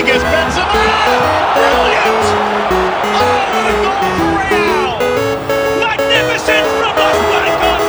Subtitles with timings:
[0.00, 0.72] Rodriguez, Benzema!
[1.52, 2.24] Brilliant!
[3.12, 4.16] Oh, what a goal for
[4.48, 4.96] Real!
[5.78, 7.84] Magnificent from Los Blancos!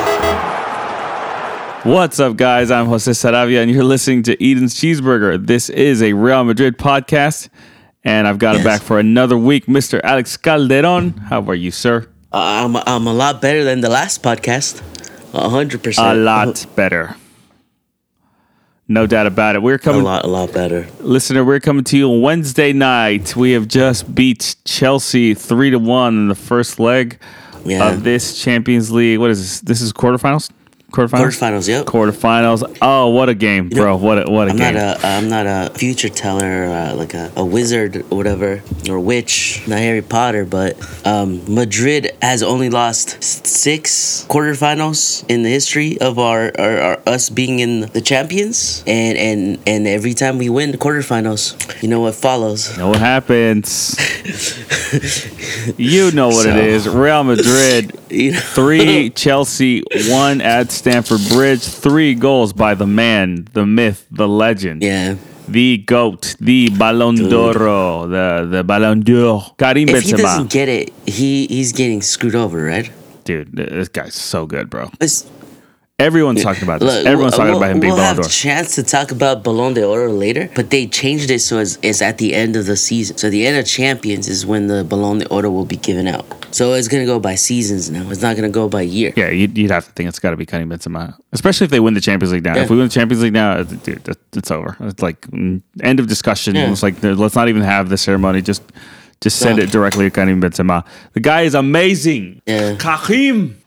[1.85, 2.69] What's up, guys?
[2.69, 5.47] I'm Jose Saravia, and you're listening to Eden's Cheeseburger.
[5.47, 7.47] This is a Real Madrid podcast,
[8.03, 9.67] and I've got it back for another week.
[9.67, 10.01] Mr.
[10.03, 12.09] Alex Calderon, how are you, sir?
[12.33, 14.81] Uh, I'm I'm a lot better than the last podcast.
[15.33, 17.15] A hundred A lot better.
[18.91, 19.61] No doubt about it.
[19.61, 20.85] We're coming A lot, a lot better.
[20.99, 21.45] listener.
[21.45, 23.37] We're coming to you Wednesday night.
[23.37, 27.17] We have just beat Chelsea three to one in the first leg
[27.63, 27.87] Yeah.
[27.89, 29.19] of this Champions League.
[29.19, 29.59] What is this?
[29.61, 30.49] This is quarterfinals.
[30.91, 31.21] Quarterfinals.
[31.39, 31.67] Quarterfinals.
[31.69, 31.85] Yep.
[31.85, 32.77] Quarterfinals.
[32.81, 33.95] Oh, what a game, bro!
[33.95, 34.73] What a, what a I'm game.
[34.73, 38.99] not a I'm not a future teller, uh, like a, a wizard or whatever, or
[38.99, 45.99] witch, not Harry Potter, but um, Madrid has only lost six quarterfinals in the history
[46.01, 50.49] of our, our, our us being in the champions, and and and every time we
[50.49, 52.77] win the quarterfinals, you know what follows?
[52.77, 53.95] know what happens.
[55.77, 56.87] you know what So- it is.
[56.89, 58.39] Real Madrid You know?
[58.39, 61.61] three, Chelsea one at Stamford Bridge.
[61.61, 65.15] Three goals by the man, the myth, the legend, Yeah.
[65.47, 70.91] the goat, the Ballon d'Oro, the the Ballon d'Or, Karim If he doesn't get it,
[71.05, 72.89] he he's getting screwed over, right?
[73.25, 74.89] Dude, this guy's so good, bro.
[74.99, 75.29] It's,
[75.99, 76.89] Everyone's talking about this.
[76.91, 79.43] Look, Everyone's we'll- talking about him being We'll Ballon have a chance to talk about
[79.43, 82.75] Ballon d'Or later, but they changed it so it's, it's at the end of the
[82.75, 83.17] season.
[83.17, 86.25] So the end of Champions is when the Ballon d'Or will be given out.
[86.51, 88.09] So it's gonna go by seasons now.
[88.09, 89.13] It's not gonna go by year.
[89.15, 91.79] Yeah, you'd, you'd have to think it's got to be Karim Benzema, especially if they
[91.79, 92.57] win the Champions League now.
[92.57, 94.75] If we win the Champions League now, dude, it's over.
[94.81, 96.55] It's like mm, end of discussion.
[96.55, 96.71] Yeah.
[96.71, 98.41] It's like let's not even have the ceremony.
[98.41, 98.63] Just
[99.21, 100.85] just send it directly to Karim Benzema.
[101.13, 102.41] The guy is amazing.
[102.45, 102.75] Yeah.
[102.77, 103.57] Karim.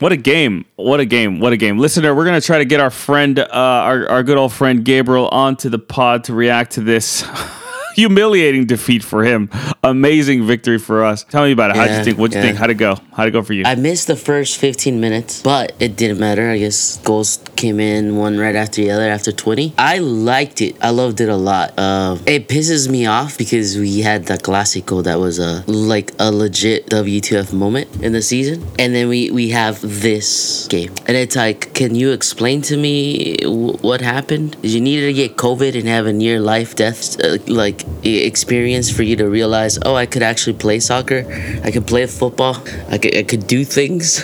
[0.00, 0.64] What a game!
[0.76, 1.40] What a game!
[1.40, 1.78] What a game!
[1.78, 5.28] Listener, we're gonna try to get our friend, uh, our our good old friend Gabriel,
[5.28, 7.22] onto the pod to react to this
[7.98, 9.50] humiliating defeat for him.
[9.82, 11.24] Amazing victory for us.
[11.24, 11.76] Tell me about it.
[11.76, 12.16] How'd you think?
[12.16, 12.46] What'd you yeah.
[12.46, 12.58] think?
[12.58, 12.96] How'd it go?
[13.12, 13.64] How'd it go for you?
[13.66, 16.48] I missed the first 15 minutes, but it didn't matter.
[16.48, 19.74] I guess goals came in one right after the other after 20.
[19.76, 20.76] I liked it.
[20.80, 21.74] I loved it a lot.
[21.76, 26.30] Uh, it pisses me off because we had the Clásico that was a like a
[26.30, 31.34] legit WTF moment in the season, and then we we have this game, and it's
[31.34, 34.60] like, can you explain to me w- what happened?
[34.62, 38.90] Did you need to get COVID and have a near life death uh, like experience
[38.90, 41.24] for you to realize, oh, I could actually play soccer,
[41.64, 42.56] I could play football,
[42.88, 44.22] I could I could do things.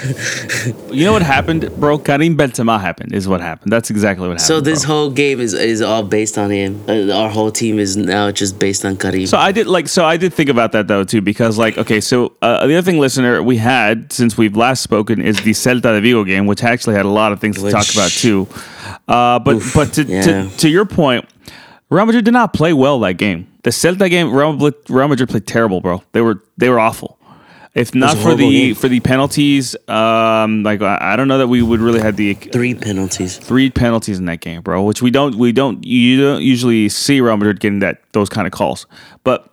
[0.94, 1.98] You know what happened, bro?
[1.98, 3.12] Karim Benzema happened.
[3.14, 3.72] Is what happened.
[3.72, 4.46] That's exactly what happened.
[4.46, 4.94] so this bro.
[4.94, 6.80] whole game is is all based on him.
[6.88, 9.26] Uh, our whole team is now just based on Karim.
[9.26, 12.00] So I did like so I did think about that though too because like okay
[12.00, 15.90] so uh, the other thing listener we had since we've last spoken is the Celta
[15.94, 18.46] de Vigo game which actually had a lot of things to talk about too.
[19.08, 20.22] Uh, but but to, yeah.
[20.22, 21.28] to to your point,
[21.90, 23.48] Real Madrid did not play well that game.
[23.64, 26.02] The Celta game, Real Madrid, Real Madrid played terrible, bro.
[26.12, 27.18] They were they were awful.
[27.74, 28.74] If not for the game.
[28.76, 32.34] for the penalties, um, like I, I don't know that we would really had the
[32.34, 33.36] Three penalties.
[33.36, 34.84] three penalties in that game, bro.
[34.84, 38.46] Which we don't we don't you don't usually see Real Madrid getting that those kind
[38.46, 38.86] of calls.
[39.24, 39.50] But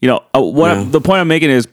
[0.00, 0.84] you know uh, what Yeah.
[0.90, 1.68] the point I'm making is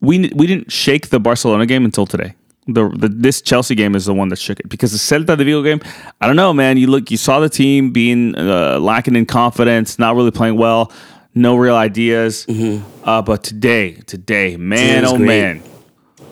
[0.00, 2.34] we we didn't shake the Barcelona game until today.
[2.70, 5.44] The, the this Chelsea game is the one that shook it because the Celta de
[5.44, 5.80] Vigo game.
[6.20, 6.76] I don't know, man.
[6.76, 10.92] You look, you saw the team being uh, lacking in confidence, not really playing well,
[11.34, 12.46] no real ideas.
[13.04, 15.12] Uh, but today, today, man, Mm-hmm.
[15.14, 15.26] oh great.
[15.26, 15.62] man,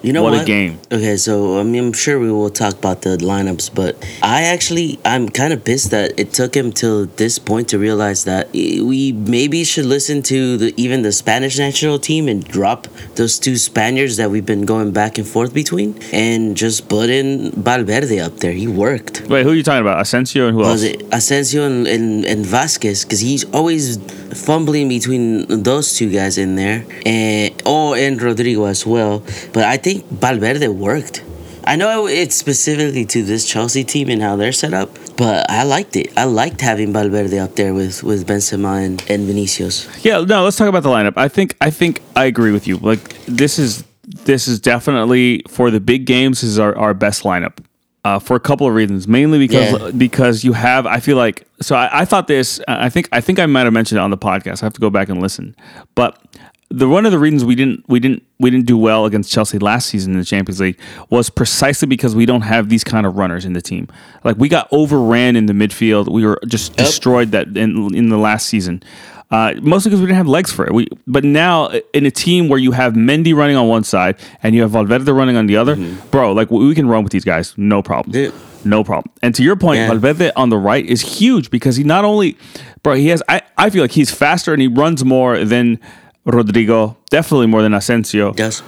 [0.03, 0.43] You know What what?
[0.43, 0.79] a game.
[0.93, 4.99] Okay, so I mean, I'm sure we will talk about the lineups, but I actually
[5.05, 9.13] I'm kind of pissed that it took him till this point to realize that we
[9.13, 12.87] maybe should listen to the even the Spanish national team and drop
[13.17, 17.51] those two Spaniards that we've been going back and forth between, and just put in
[17.53, 18.53] Valverde up there.
[18.53, 19.23] He worked.
[19.29, 20.01] wait, who are you talking about?
[20.01, 20.73] Asensio and who else?
[20.73, 23.03] Was it Asensio and, and, and Vázquez?
[23.05, 23.97] Because he's always
[24.37, 29.23] fumbling between those two guys in there, and oh, and Rodrygo as well.
[29.53, 31.23] But I think Valverde worked.
[31.65, 35.65] I know it's specifically to this Chelsea team and how they're set up, but I
[35.65, 36.17] liked it.
[36.17, 39.89] I liked having Valverde up there with with Benzema and, and Vinicius.
[40.05, 41.15] Yeah, no, let's talk about the lineup.
[41.17, 42.77] I think I think I agree with you.
[42.77, 47.59] Like this is this is definitely for the big games is our, our best lineup.
[48.07, 49.91] Uh, for a couple of reasons, mainly because Yeah.
[49.91, 50.87] because you have.
[50.87, 51.75] I feel like so.
[51.75, 52.61] I, I thought this.
[52.69, 54.63] I think I think I might have mentioned it on the podcast.
[54.63, 55.57] I have to go back and listen.
[55.97, 56.17] But
[56.69, 59.59] the one of the reasons we didn't we didn't we didn't do well against Chelsea
[59.59, 60.79] last season in the Champions League
[61.11, 63.89] was precisely because we don't have these kind of runners in the team.
[64.25, 66.11] Like we got overran in the midfield.
[66.11, 68.83] We were just destroyed that in in the last season.
[69.29, 70.73] Uh, mostly because we didn't have legs for it.
[70.73, 74.55] We, but now in a team where you have Mendy running on one side and
[74.55, 75.75] you have Valverde running on the other,
[76.13, 78.15] bro, like we can run with these guys, no problem.
[78.17, 78.31] Yeah.
[78.65, 79.13] No problem.
[79.23, 79.89] And to your point, Yeah.
[79.89, 82.37] Valverde on the right is huge because he not only
[82.87, 82.95] bro.
[82.95, 83.23] He has.
[83.29, 85.81] I, I feel like he's faster and he runs more than
[86.27, 86.97] Rodrygo.
[87.11, 88.35] Definitely more than Asensio.
[88.37, 88.63] Yes.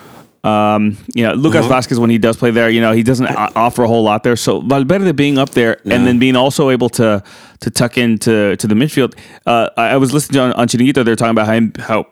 [0.45, 1.75] Um, you know, Lucas Uh-huh.
[1.81, 3.27] Vázquez when he does play there, you know, he doesn't
[3.57, 4.37] offer a whole lot there.
[4.37, 7.23] So Valverde being up there and then being also able to
[7.61, 9.15] to tuck into to the midfield.
[9.47, 10.67] Uh, I, I was listening to on, on
[11.05, 12.07] they're talking about how, him- how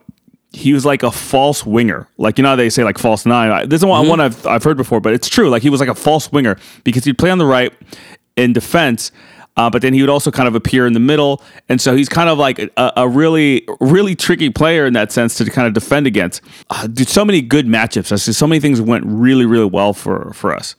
[0.52, 2.08] he was like a false winger.
[2.19, 3.50] Like you know how they say like false nine.
[3.50, 5.49] I- This is one, one I've I've heard before, but it's true.
[5.49, 7.72] Like he was like a false winger because he'd play on the right
[8.37, 9.12] in defense.
[9.56, 12.08] Uh, but then he would also kind of appear in the middle, and so he's
[12.08, 15.72] kind of like a, a really, really tricky player in that sense to kind of
[15.72, 16.42] defend against.
[16.70, 18.12] Uh, dude, so many good matchups.
[18.12, 20.76] I see so many things went really, really well for for us.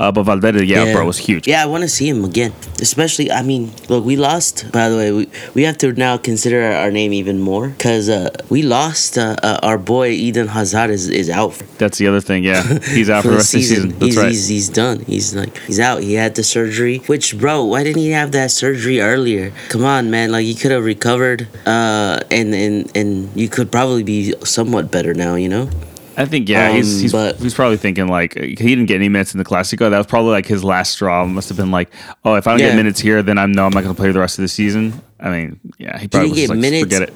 [0.00, 1.48] Uh, but Valverde, yeah, bro, was huge.
[1.48, 2.52] Yeah, I want to see him again.
[2.80, 4.70] Especially, I mean, look, we lost.
[4.70, 8.08] By the way, we, we have to now consider our, our name even more because
[8.08, 9.18] uh, we lost.
[9.18, 12.44] Uh, uh, our boy Eden Hazard is, is out for, That's the other thing.
[12.44, 13.88] Yeah, he's out for the rest of the season.
[13.88, 14.28] That's he's, right.
[14.28, 15.00] he's he's done.
[15.00, 16.00] He's like he's out.
[16.00, 16.98] He had the surgery.
[17.06, 19.52] Which, bro, why didn't he have that surgery earlier?
[19.68, 20.30] Come on, man.
[20.30, 21.48] Like he could have recovered.
[21.66, 25.34] Uh, and and and you could probably be somewhat better now.
[25.34, 25.70] You know.
[26.18, 29.08] I think yeah, he's Um, he's, but- he's probably thinking like he didn't get any
[29.08, 29.88] minutes in the Clasico.
[29.90, 31.24] That was probably like his last straw.
[31.24, 31.90] Must have been like,
[32.24, 32.68] oh, if I don't Yeah.
[32.70, 34.48] get minutes here, then I'm no, I'm not going to play the rest of the
[34.48, 35.00] season.
[35.20, 36.82] I mean, yeah, he probably didn't was get like, minutes.
[36.82, 37.14] forget it.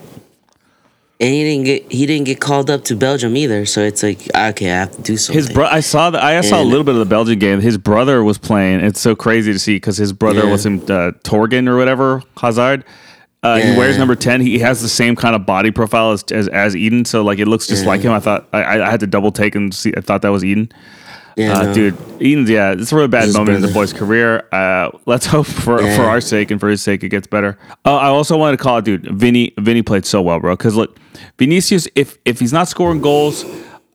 [1.21, 3.65] And he didn't get he didn't get called up to Belgium either.
[3.65, 5.37] So it's like okay, I have to do something.
[5.41, 6.23] His bro, I saw that.
[6.23, 7.61] I saw a little bit of the Belgian game.
[7.61, 8.81] His brother was playing.
[8.81, 10.51] It's so crazy to see because his brother Yeah.
[10.51, 12.85] was in uh, Thorgan or whatever Hazard.
[13.43, 14.41] Uh, He wears number ten.
[14.41, 17.05] He has the same kind of body profile as as, as Eden.
[17.05, 17.89] So like it looks just Yeah.
[17.89, 18.13] like him.
[18.13, 19.93] I thought I, I had to double take and see.
[19.97, 20.71] I thought that was Eden.
[21.35, 21.73] Yeah, uh, no.
[21.75, 24.47] dude, Eden's yeah, it's a really bad His moment in the boy's career.
[24.53, 25.97] Uh, let's hope for Yeah.
[25.97, 27.59] for our sake and for his sake it gets better.
[27.87, 29.07] Uh, I also wanted to call it, dude.
[29.19, 30.55] Vinny, Vinny played so well, bro.
[30.57, 30.99] Because look,
[31.39, 33.45] Vinicius, if if he's not scoring goals,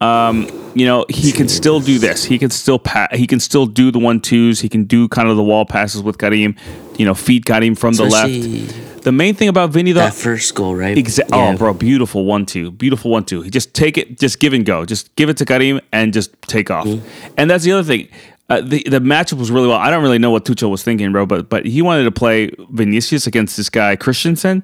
[0.02, 2.24] um, you know, he can still do this.
[2.26, 4.60] He can still pa- He can still do the one twos.
[4.60, 6.56] He can do kind of the wall passes with Karim.
[6.98, 8.87] You know, feed Karim from the Especially left.
[9.02, 10.98] The main thing about Vinny though, that first goal, right?
[10.98, 11.54] Exa- Yeah.
[11.54, 13.50] Oh, bro, beautiful one two, beautiful one two.
[13.50, 16.70] Just take it, just give and go, just give it to Karim and just take
[16.70, 16.86] off.
[16.86, 17.34] Mm-hmm.
[17.38, 18.10] And that's the other thing.
[18.50, 19.78] Uh, the the matchup was really well.
[19.78, 22.52] I don't really know what Tuchel was thinking, bro, but but he wanted to play
[22.72, 24.64] Vinicius against this guy Christensen,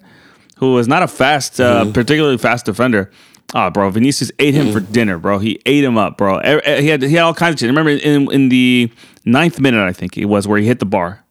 [0.57, 1.91] who was not a fast, uh, Mm-hmm.
[1.91, 3.11] particularly fast defender.
[3.53, 4.93] Ah, bro, Vinicius ate him for Mm-hmm.
[4.93, 5.37] dinner, bro.
[5.39, 6.39] He ate him up, bro.
[6.65, 7.67] He had he had all kinds of shit.
[7.67, 8.89] Remember in in the
[9.25, 11.23] ninth minute, I think it was where he hit the bar.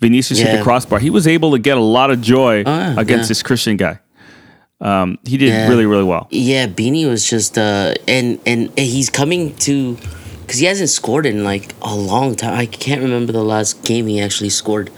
[0.00, 0.98] Vinicius hit the crossbar.
[0.98, 3.28] He was able to get a lot of joy Oh, against yeah.
[3.28, 3.98] this Christian guy.
[4.80, 5.68] Um, he did Yeah.
[5.68, 6.26] really, really well.
[6.30, 9.98] Yeah, Beanie was just uh and and he's coming to
[10.50, 12.58] because he hasn't scored in like a long time.
[12.58, 14.90] I can't remember the last game he actually scored,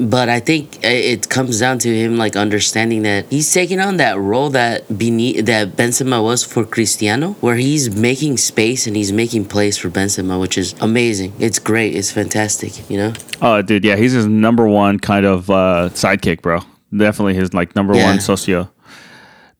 [0.00, 4.18] but I think it comes down to him like understanding that he's taking on that
[4.18, 9.44] role that Beanie that Benzema was for Cristiano, where he's making space and he's making
[9.44, 11.32] plays for Benzema, which is amazing.
[11.38, 11.94] It's great.
[11.94, 12.90] It's fantastic.
[12.90, 13.12] You know.
[13.40, 16.62] Oh, dude, yeah, he's his number one kind of uh, sidekick, bro.
[16.92, 18.06] Definitely his like number Yeah.
[18.06, 18.68] one socio.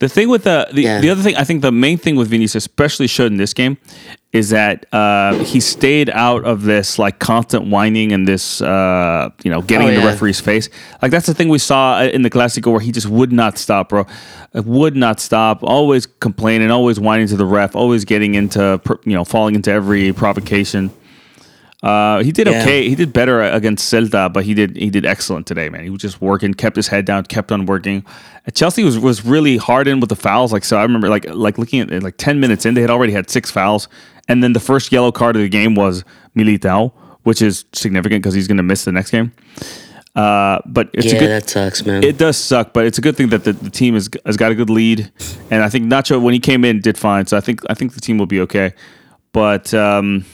[0.00, 1.00] The thing with the the, Yeah.
[1.00, 3.78] the other thing, I think the main thing with Vinicius, especially showed in this game,
[4.32, 9.50] is that uh, he stayed out of this like constant whining and this uh, you
[9.50, 10.68] know getting Oh, in the referee's face.
[11.00, 13.88] Like that's the thing we saw in the Clasico where he just would not stop,
[13.88, 14.04] bro.
[14.54, 15.62] Uh, Would not stop.
[15.62, 20.12] Always complaining, always whining to the ref, always getting into you know falling into every
[20.12, 20.90] provocation.
[21.82, 22.62] Uh, he did Yeah.
[22.62, 22.88] okay.
[22.88, 25.84] He did better against Celta, but he did he did excellent today, man.
[25.84, 28.04] He was just working, kept his head down, kept on working.
[28.46, 30.52] Uh, Chelsea was was really hard in with the fouls.
[30.52, 32.90] Like so, I remember like like looking at it, like ten minutes in, they had
[32.90, 33.88] already had six fouls,
[34.28, 36.04] and then the first yellow card of the game was
[36.36, 36.92] Militao,
[37.22, 39.32] which is significant because he's going to miss the next game.
[40.14, 41.28] Uh, but it's yeah, a good.
[41.28, 42.02] that sucks, man.
[42.02, 44.50] It does suck, but it's a good thing that the, the team has, has got
[44.50, 45.12] a good lead,
[45.50, 47.26] and I think Nacho when he came in did fine.
[47.26, 48.72] So I think I think the team will be okay.
[49.32, 50.24] But um,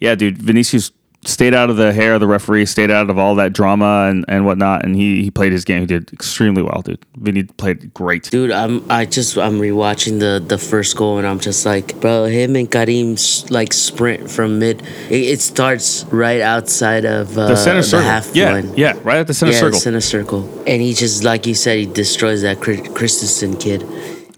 [0.00, 0.90] yeah, dude, Vinicius
[1.24, 4.24] stayed out of the hair of the referee, stayed out of all that drama and,
[4.26, 5.80] and whatnot, and he, he played his game.
[5.80, 7.04] He did extremely well, dude.
[7.16, 8.24] Vinny played great.
[8.30, 12.24] Dude, I'm I just I'm rewatching the the first goal and I'm just like, bro,
[12.24, 13.16] him and Karim
[13.50, 14.82] like sprint from mid.
[15.08, 18.74] It, it starts right outside of uh, The center circle, half yeah, line.
[18.76, 19.78] yeah, right at the center yeah, circle.
[19.78, 23.82] center circle, and he just like you said, he destroys that Christensen kid,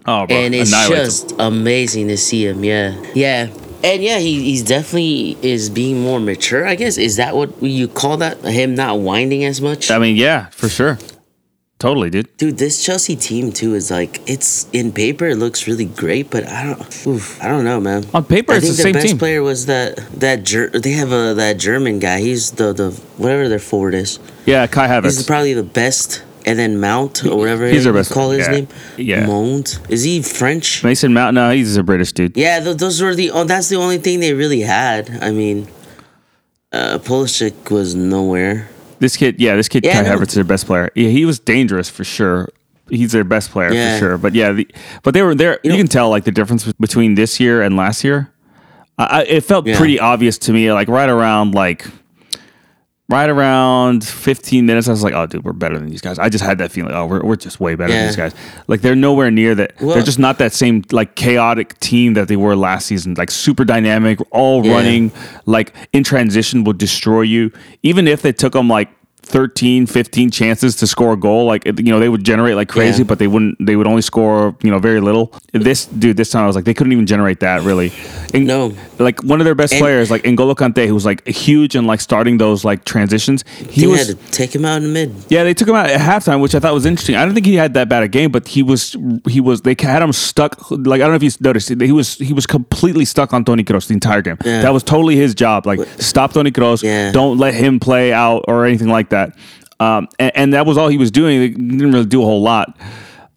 [0.05, 1.29] oh, bro, and it's annihilates him.
[1.29, 2.63] just amazing to see him.
[2.63, 3.47] Yeah, yeah,
[3.83, 6.65] and yeah, he he's definitely is being more mature.
[6.65, 8.37] I guess is that what you call that?
[8.43, 9.91] Him not winding as much.
[9.91, 10.97] I mean, yeah, for sure,
[11.79, 12.35] totally, dude.
[12.37, 16.47] Dude, this Chelsea team too is like it's in paper it looks really great, but
[16.47, 18.05] I don't, oof, I don't know, man.
[18.13, 19.17] On paper, I it's think the their same best team.
[19.17, 22.19] player was that that Ger- they have a that German guy.
[22.19, 24.19] He's the the whatever their forward is.
[24.45, 25.03] Yeah, Kai Havertz.
[25.05, 26.23] He's probably the best.
[26.47, 28.67] And then Mount or whatever He's you best- call his yeah, name.
[28.97, 29.25] yeah.
[29.25, 29.79] Mount.
[29.89, 30.83] Is he French?
[30.83, 32.37] Mason Mount, no, he's a British dude.
[32.37, 33.31] Yeah, th- those were the.
[33.31, 35.09] Oh, that's the only thing they really had.
[35.23, 35.67] I mean,
[36.71, 38.69] uh, Pulisic was nowhere.
[38.99, 40.17] This kid, yeah, this kid Yeah, Kai know.
[40.19, 40.89] Havertz is their best player.
[40.95, 42.49] Yeah, he was dangerous for sure.
[42.89, 43.93] He's their best player Yeah.
[43.95, 44.17] for sure.
[44.19, 44.67] But yeah, the,
[45.03, 45.59] but they were there.
[45.63, 48.31] You, know- can tell like the difference between this year and last year.
[48.99, 49.77] I, I, it felt Yeah.
[49.77, 50.71] pretty obvious to me.
[50.71, 51.87] Like right around like
[53.07, 56.17] right around 15 minutes, I was like, oh, dude, we're better than these guys.
[56.17, 56.91] I just had that feeling.
[56.93, 58.33] Oh, we're, we're just way better than these guys.
[58.67, 59.79] Like they're nowhere near that.
[59.79, 63.13] Well- they're just not that same like chaotic team that they were last season.
[63.13, 64.73] Like super dynamic, all Yeah.
[64.73, 65.11] running,
[65.45, 67.51] like in transition will destroy you.
[67.83, 68.89] Even if they took them like
[69.25, 72.99] 13, 15 chances to score a goal, like you know, they would generate like crazy,
[73.03, 73.07] Yeah.
[73.07, 73.57] but they wouldn't.
[73.65, 75.33] They would only score you know very little.
[75.51, 77.91] This dude, this time I was like, they couldn't even generate that really.
[78.33, 78.73] And, No.
[78.99, 81.87] like one of their best And- players, like N'Golo Kante, who was like huge and
[81.87, 83.43] like starting those like transitions.
[83.69, 85.13] He was had to take him out in the mid.
[85.29, 87.15] yeah, they took him out at halftime, which I thought was interesting.
[87.15, 88.95] I don't think he had that bad a game, but he was
[89.27, 90.69] he was they had him stuck.
[90.69, 93.63] Like I don't know if you noticed, he was he was completely stuck on Toni
[93.63, 94.37] Kroos the entire game.
[94.45, 94.61] Yeah.
[94.61, 95.65] That was totally his job.
[95.65, 97.11] Like stop Toni Kroos, Yeah.
[97.11, 99.14] don't let him play out or anything like that.
[99.79, 101.41] Um, and, and that was all he was doing.
[101.41, 102.77] He didn't really do a whole lot.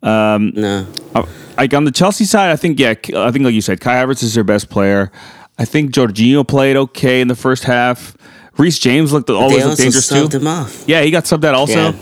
[0.03, 0.87] No.
[1.15, 3.95] Uh, Like on the Chelsea side, I think yeah, I think like you said, Kai
[3.97, 5.11] Havertz is their best player.
[5.59, 8.17] I think Jorginho played okay in the first half.
[8.57, 10.29] Reece James looked always looked dangerous too.
[10.29, 10.85] him off.
[10.87, 11.93] Yeah, he got subbed out also.
[11.93, 11.95] Yeah.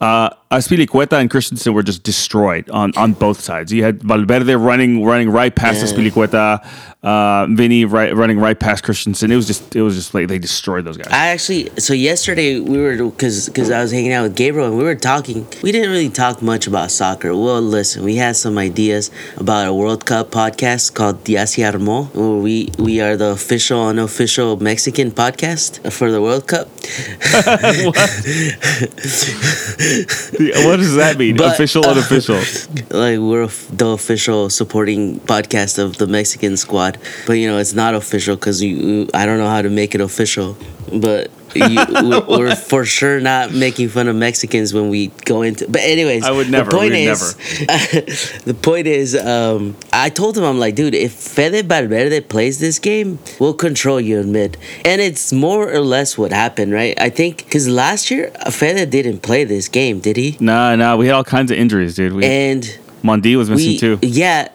[0.00, 3.72] Uh, Azpilicueta and Christensen were just destroyed on, on both sides.
[3.72, 5.86] You had Valverde running running right past Yeah.
[5.86, 6.64] Azpilicueta,
[7.02, 9.32] uh, Vinny right, running right past Christensen.
[9.32, 11.08] It was just it was just like they destroyed those guys.
[11.10, 14.78] I actually so yesterday we were because because I was hanging out with Gabriel and
[14.78, 15.48] we were talking.
[15.64, 17.34] We didn't really talk much about soccer.
[17.34, 22.14] Well, listen, we had some ideas about a World Cup podcast called Dia se Armó,
[22.14, 26.68] where we we are the official unofficial Mexican podcast for the World Cup.
[30.66, 31.36] what does that mean?
[31.36, 32.36] But, Official, uh, unofficial.
[32.90, 37.94] like we're the official supporting podcast of the Mexican squad, but you know it's not
[37.94, 39.08] official because you.
[39.14, 40.56] I don't know how to make it official,
[40.92, 45.66] but you, we're, for sure not making fun of Mexicans when we go into.
[45.68, 47.34] But anyways, I would never, The point is,
[48.44, 52.78] the point is, um, I told him I'm like, dude, if Fede Valverde plays this
[52.78, 57.00] game, we'll control you in mid, and it's more or less what happened, right?
[57.00, 60.36] I think because last year Fede didn't play this game, did he?
[60.40, 62.12] Nah, nah, we had all kinds of injuries, dude.
[62.12, 62.62] We, And
[63.02, 63.98] Mondi was missing we, too.
[64.02, 64.48] Yeah.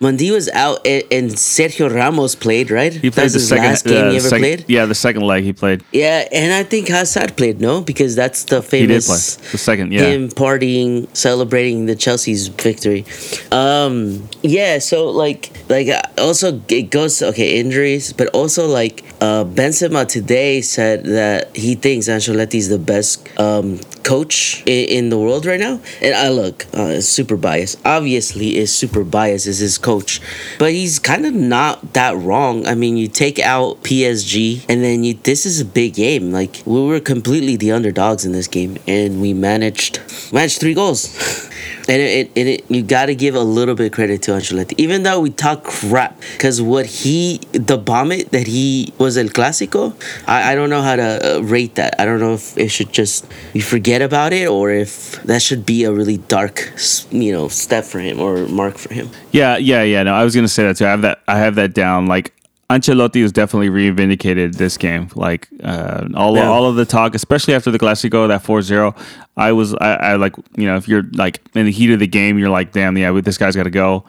[0.00, 2.92] Mondi was out and, Sergio Ramos played, right?
[2.92, 3.64] He played That's the his second.
[3.64, 4.64] last game uh, he ever sec- played.
[4.68, 5.82] Yeah, the second leg he played.
[5.92, 7.80] Yeah, and I think Hazard played, no?
[7.80, 9.92] Because that's the He did famous play the second.
[9.92, 13.04] Yeah, him partying, celebrating the Chelsea's victory.
[13.50, 19.44] Um, yeah, so like, like uh, also it goes okay injuries, but also like uh,
[19.44, 25.18] Benzema today said that he thinks Ancelotti is the best um, coach in, in the
[25.18, 25.80] world right now.
[26.00, 27.80] And I look, uh, super biased.
[27.84, 30.20] Obviously, is super biased as his coach,
[30.58, 32.66] but he's kind of not that wrong.
[32.66, 36.30] I mean, you take out PSG, and then you this is a big game.
[36.30, 40.00] Like we were completely the underdogs in this game, and we managed
[40.32, 41.48] managed three goals.
[41.88, 45.02] And it, it, it you got to give a little bit credit to Ancelotti, even
[45.02, 49.94] though we talk crap, because what he, the vomit that he was El Clásico,
[50.26, 51.98] I, I don't know how to uh, rate that.
[51.98, 55.64] I don't know if it should just we forget about it or if that should
[55.64, 56.72] be a really dark,
[57.10, 59.08] you know, step for him or mark for him.
[59.32, 60.02] yeah, yeah, yeah.
[60.02, 60.86] No, I was gonna say that too.
[60.86, 61.20] I have that.
[61.26, 62.06] I have that down.
[62.06, 62.32] Like
[62.70, 65.08] Ancelotti has definitely reivindicated this game.
[65.14, 66.48] Like uh, all Yeah.
[66.48, 68.94] all of the talk, especially after the Clasico, that 4-0,
[69.38, 72.06] I was I, I like you know if you're like in the heat of the
[72.06, 74.04] game, you're like, damn, yeah, this guy's got to go.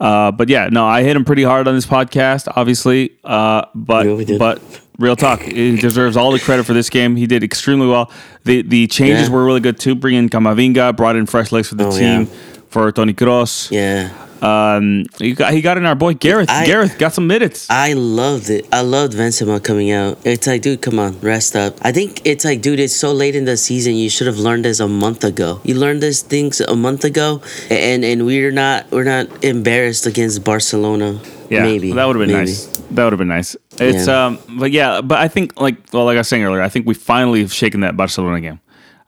[0.00, 3.18] Uh, but yeah, no, I hit him pretty hard on this podcast, obviously.
[3.22, 4.38] Uh, but did.
[4.38, 4.62] but
[4.98, 7.16] real talk, he deserves all the credit for this game.
[7.16, 8.10] He did extremely well.
[8.44, 9.34] The the changes Yeah.
[9.34, 9.94] were really good too.
[9.94, 12.26] Bringing Camavinga, brought in fresh legs for the Oh, team yeah.
[12.70, 13.70] for Toni Kroos.
[13.70, 14.08] Yeah.
[14.42, 16.48] Um, he got he got in our boy Gareth.
[16.50, 17.68] I- Gareth got some minutes.
[17.70, 18.66] I loved it.
[18.72, 20.18] I loved Benzema coming out.
[20.24, 21.76] It's like, dude, come on, rest up.
[21.82, 23.94] I think it's like, dude, it's so late in the season.
[23.96, 25.60] You should have learned this a month ago.
[25.64, 30.44] You learned these things a month ago, and and we're not we're not embarrassed against
[30.44, 31.20] Barcelona.
[31.50, 32.50] yeah, maybe that would have been maybe.
[32.50, 32.66] nice.
[32.92, 33.56] That would have been nice.
[33.78, 34.26] It's Yeah.
[34.26, 36.86] um, but yeah, but I think like well, like I was saying earlier, I think
[36.86, 38.60] we finally have shaken that Barcelona game.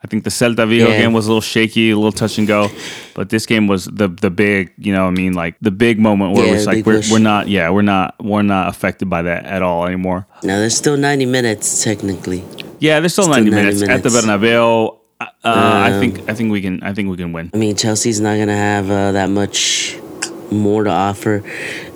[0.04, 0.98] I think the Celta Vigo Yeah.
[0.98, 2.70] game was a little shaky, a little touch and go,
[3.14, 6.34] but this game was the the big, you know, I mean, like the big moment
[6.34, 7.10] where Yeah, it's like we're, push.
[7.12, 10.26] we're not, yeah, we're not we're not affected by that at all anymore.
[10.42, 12.42] Now there's still 90 minutes technically.
[12.80, 14.26] Yeah, there's still, Still 90, 90 minutes, at the minutes.
[14.26, 14.96] Bernabeu.
[15.20, 17.50] Uh, I Um, think I think we can I think we can win.
[17.54, 19.96] I mean, Chelsea's not gonna have uh, that much
[20.50, 21.44] more to offer.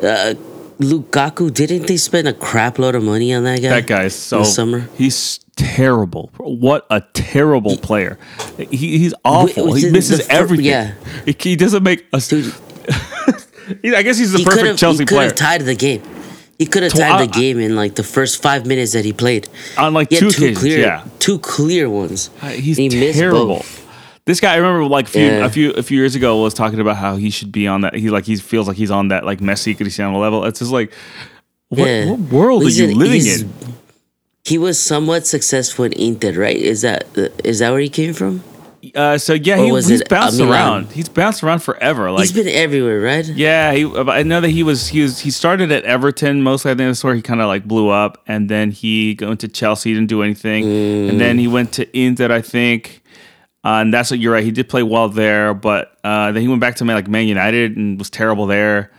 [0.01, 0.35] Uh,
[0.79, 3.71] Lukaku, didn't they spend a crap load of money on that guy?
[3.71, 4.89] That guy is so summer.
[4.97, 6.31] he's terrible.
[6.39, 8.19] What a terrible player.
[8.59, 9.75] He, he's awful.
[9.75, 10.67] He misses the everything.
[10.67, 10.95] yeah.
[11.25, 12.21] He, he doesn't make a.
[12.21, 12.55] Dude,
[13.83, 16.03] he- I guess he's the he perfect Chelsea he could have tied the game.
[16.59, 19.13] He could have tied I- the game in like the first five minutes that he
[19.13, 19.49] played.
[19.77, 20.59] on like two two occasions.
[20.59, 22.31] clear, yeah, two clear ones.
[22.41, 23.65] Uh, he's He terrible.
[24.25, 25.45] This guy, I remember like a few, Yeah.
[25.47, 27.95] a few a few years ago was talking about how he should be on that.
[27.95, 30.45] He like he feels like he's on that like Messi Cristiano level.
[30.45, 30.93] It's just like,
[31.69, 32.11] what, Yeah.
[32.11, 33.51] what world are you living in?
[34.47, 36.57] He was somewhat successful in Inter, right?
[36.57, 37.07] Is that
[37.45, 38.45] is that where he came from?
[38.95, 40.93] Uh, so yeah, he, was he's it, uh, bounced around.
[40.93, 42.11] He's bounced around forever.
[42.13, 43.27] Like He's been everywhere, right?
[43.27, 43.85] Yeah, he.
[43.85, 44.89] I know that he was.
[44.89, 45.19] He was.
[45.19, 46.71] He started at Everton mostly.
[46.71, 49.49] I think that's where he kind of like blew up, and then he went to
[49.49, 49.95] Chelsea.
[49.95, 52.31] Didn't do anything, and then he went to Inter.
[52.31, 53.03] I think,
[53.65, 54.45] uh, and that's what you're right.
[54.45, 57.77] He did play well there, but uh, then he went back to like Man United
[57.77, 58.93] and was terrible there,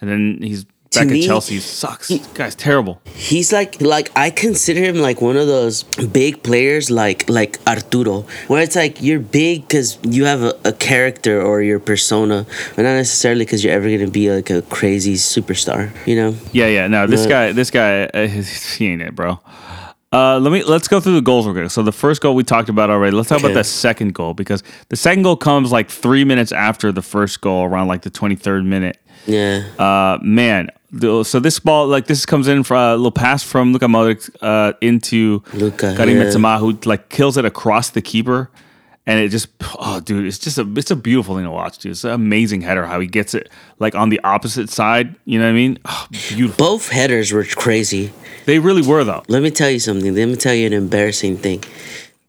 [0.00, 0.64] and then he's
[0.94, 1.58] back me, at Chelsea.
[1.60, 2.08] Sucks.
[2.08, 3.00] This guy's terrible.
[3.14, 5.82] He's like like I consider him like one of those
[6.12, 10.72] big players like like Arturo, where it's like you're big because you have a, a
[10.72, 12.46] character or your persona,
[12.76, 15.90] but not necessarily because you're ever gonna be like a crazy superstar.
[16.06, 16.34] You know?
[16.52, 16.86] Yeah, yeah.
[16.86, 19.40] No, this But- guy, this guy, uh, he ain't it, bro.
[20.12, 21.68] Uh, let me let's go through the goals real quick.
[21.72, 23.16] So the first goal we talked about already.
[23.16, 23.58] Let's talk about Okay.
[23.60, 27.64] the second goal because the second goal comes like three minutes after the first goal,
[27.64, 28.96] around like the twenty third minute.
[29.26, 29.64] Yeah.
[29.76, 30.68] Uh, man,
[31.00, 34.72] so this ball like this comes in for a little pass from Luka Modric uh,
[34.80, 36.24] into Luka, Karim yeah.
[36.24, 38.50] Benzema, who like kills it across the keeper,
[39.06, 39.48] and it just
[39.78, 41.92] oh dude, it's just a it's a beautiful thing to watch, dude.
[41.92, 45.14] It's an amazing header how he gets it like on the opposite side.
[45.24, 45.78] You know what I mean?
[45.84, 46.56] Oh, beautiful.
[46.56, 48.12] Both headers were crazy.
[48.46, 49.22] They really were though.
[49.28, 50.14] Let me tell you something.
[50.14, 51.62] Let me tell you an embarrassing thing.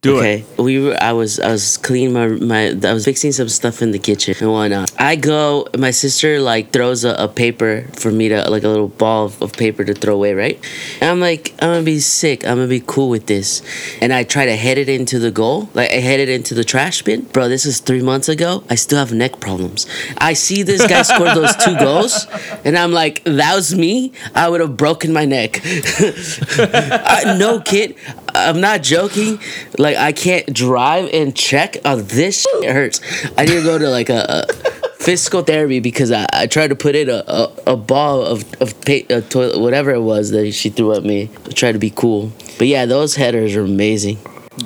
[0.06, 0.96] Do okay, we were.
[1.02, 1.40] I was.
[1.40, 2.78] I was cleaning my my.
[2.84, 4.94] I was fixing some stuff in the kitchen and whatnot.
[5.00, 5.66] I go.
[5.76, 9.42] My sister like throws a, a paper for me to like a little ball of,
[9.42, 10.64] of paper to throw away, right?
[11.02, 12.46] And I'm like, I'm gonna be sick.
[12.46, 13.64] I'm gonna be cool with this.
[14.00, 15.70] And I try to head it into the goal.
[15.74, 17.50] Like I head it into the trash bin, bro.
[17.50, 18.64] This is three months ago.
[18.70, 19.88] I still have neck problems.
[20.20, 22.28] I see this guy score those two goals,
[22.64, 24.12] and I'm like, that was me.
[24.36, 25.62] I would have broken my neck.
[25.66, 27.96] I, no kid.
[28.36, 29.40] I'm not joking.
[29.80, 31.78] Like I can't drive and check.
[31.86, 33.02] Oh, this shit hurts.
[33.38, 34.54] I need to go to like a, a
[35.00, 38.74] physical therapy because I, I tried to put in a, a, a ball of of
[38.88, 41.30] a toilet, whatever it was that she threw at me.
[41.54, 42.32] try to be cool.
[42.58, 44.18] But yeah, those headers are amazing.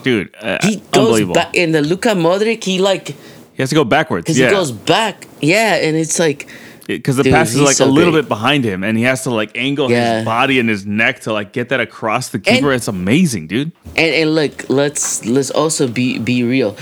[0.04, 0.34] dude.
[0.40, 2.64] Uh, He goes back in the Luka Modric.
[2.64, 3.16] He like He
[3.64, 4.24] has to go backwards.
[4.26, 5.28] because Yeah, he goes back.
[5.42, 6.48] Yeah, and it's like
[6.98, 8.24] because the Dude, pass is like so a little great.
[8.24, 10.18] bit behind him, and he has to like angle Yeah.
[10.18, 12.68] his body and his neck to like get that across the keeper.
[12.72, 13.72] And- it's amazing, dude.
[13.96, 16.76] And and look, let's let's also be be real.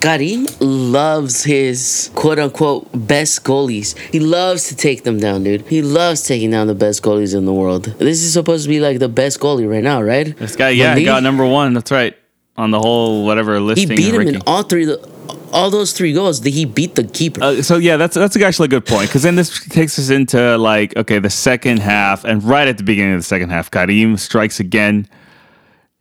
[0.00, 3.96] Karim loves his quote unquote best goalies.
[4.10, 5.62] He loves to take them down, dude.
[5.68, 7.84] He loves taking down the best goalies in the world.
[7.98, 10.36] This is supposed to be like the best goalie right now, right?
[10.36, 11.74] This guy, yeah, he Malik, got number one.
[11.74, 12.16] That's right
[12.56, 13.80] on the whole whatever list.
[13.80, 14.86] He beat him in all three
[15.52, 16.40] all those three goals.
[16.40, 17.42] Did he beat the keeper.
[17.42, 20.58] Uh, so yeah, that's that's actually a good point because then this takes us into
[20.58, 24.16] like okay, the second half, and right at the beginning of the second half, Karim
[24.16, 25.08] strikes again,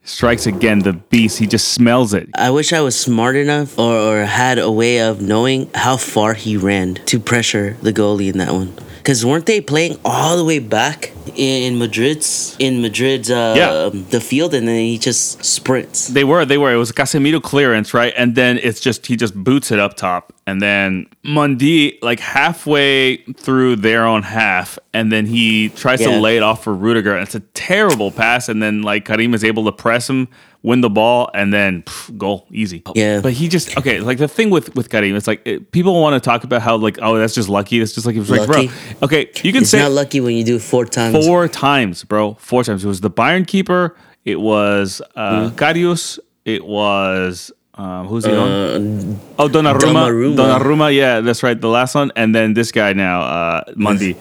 [0.03, 0.79] strikes again.
[0.79, 2.29] The beast, he just smells it.
[2.35, 6.33] I wish I was smart enough or, or had a way of knowing how far
[6.33, 8.73] he ran to pressure the goalie in that one.
[9.03, 13.89] Because weren't they playing all the way back in Madrid's in Madrid's uh, Yeah.
[14.09, 16.07] the field, and then he just sprints.
[16.07, 16.71] They were, they were.
[16.73, 18.13] It was a Casemiro clearance, right?
[18.15, 23.17] And then it's just he just boots it up top, and then Mundi like halfway
[23.33, 27.13] through their own half, and then he tries to lay it off for Rudiger.
[27.13, 30.29] And it's a terrible pass, and then like Karim is able to press him,
[30.63, 32.81] win the ball, and then pff, goal easy.
[32.95, 33.21] Yeah.
[33.21, 33.99] but he just okay.
[33.99, 36.77] Like the thing with with Karim, it's like it, people want to talk about how
[36.77, 37.79] like oh that's just lucky.
[37.79, 38.67] That's just like it's like Lucky?
[38.67, 38.75] bro.
[39.03, 41.25] Okay, you can It's say not lucky when you do it four times.
[41.25, 42.33] four times, bro.
[42.35, 42.83] Four times.
[42.83, 43.95] It was the Bayern keeper.
[44.25, 45.51] It was uh.
[45.51, 46.17] Karius.
[46.45, 48.47] It was um, who's he on?
[48.49, 49.79] Uh, Oh, Donnarumma.
[49.79, 50.35] Donnarumma.
[50.35, 50.95] Donnarumma.
[50.95, 51.59] Yeah, that's right.
[51.59, 54.15] The last one, and then this guy now, uh, Mundi.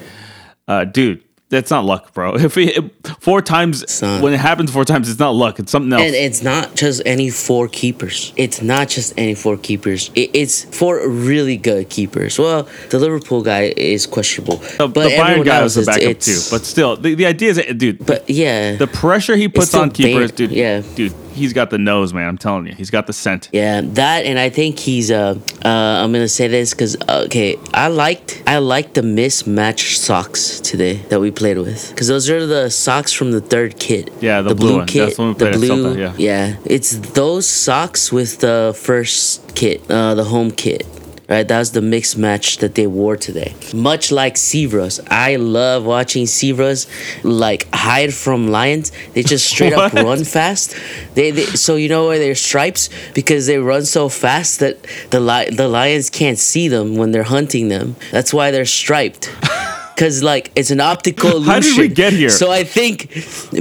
[0.68, 2.34] Uh, dude, that's not luck, bro.
[2.42, 2.72] If we
[3.20, 4.22] four times not.
[4.22, 5.58] when it happens four times, it's not luck.
[5.60, 6.02] It's something else.
[6.02, 8.32] and it's not just any four keepers.
[8.36, 10.10] It's not just any four keepers.
[10.14, 12.38] It, it's four really good keepers.
[12.38, 16.40] Well, the Liverpool guy is questionable, the, but the Bayern guy was a backup too.
[16.50, 18.04] But still, the, the idea is, dude.
[18.04, 20.52] but yeah, the pressure he puts on keepers, dude.
[20.52, 20.82] yeah.
[20.94, 22.28] dude, he's got the nose, man.
[22.28, 23.48] I'm telling you, he's got the scent.
[23.52, 27.88] Yeah, that and I think he's uh uh I'm gonna say this because okay I
[27.88, 32.70] liked I liked the mismatched socks today that we played with because those are the
[32.70, 34.10] socks from the third kit.
[34.20, 34.86] Yeah, the blue one.
[34.86, 35.96] That's the we the blue.
[35.96, 36.56] Celta, yeah.
[36.64, 40.86] it's those socks with the first kit, uh, the home kit.
[41.32, 43.54] Right, that was the mixed match that they wore today.
[43.72, 46.86] Much like Seavros, I love watching Seavros
[47.24, 48.92] like hide from lions.
[49.14, 50.76] They just straight up run fast.
[51.14, 55.20] They, they so you know why they're stripes because they run so fast that the
[55.20, 57.96] li- the lions can't see them when they're hunting them.
[58.10, 59.34] That's why they're striped.
[59.94, 61.52] because like it's an optical illusion.
[61.52, 62.28] How did we get here?
[62.28, 63.08] So I think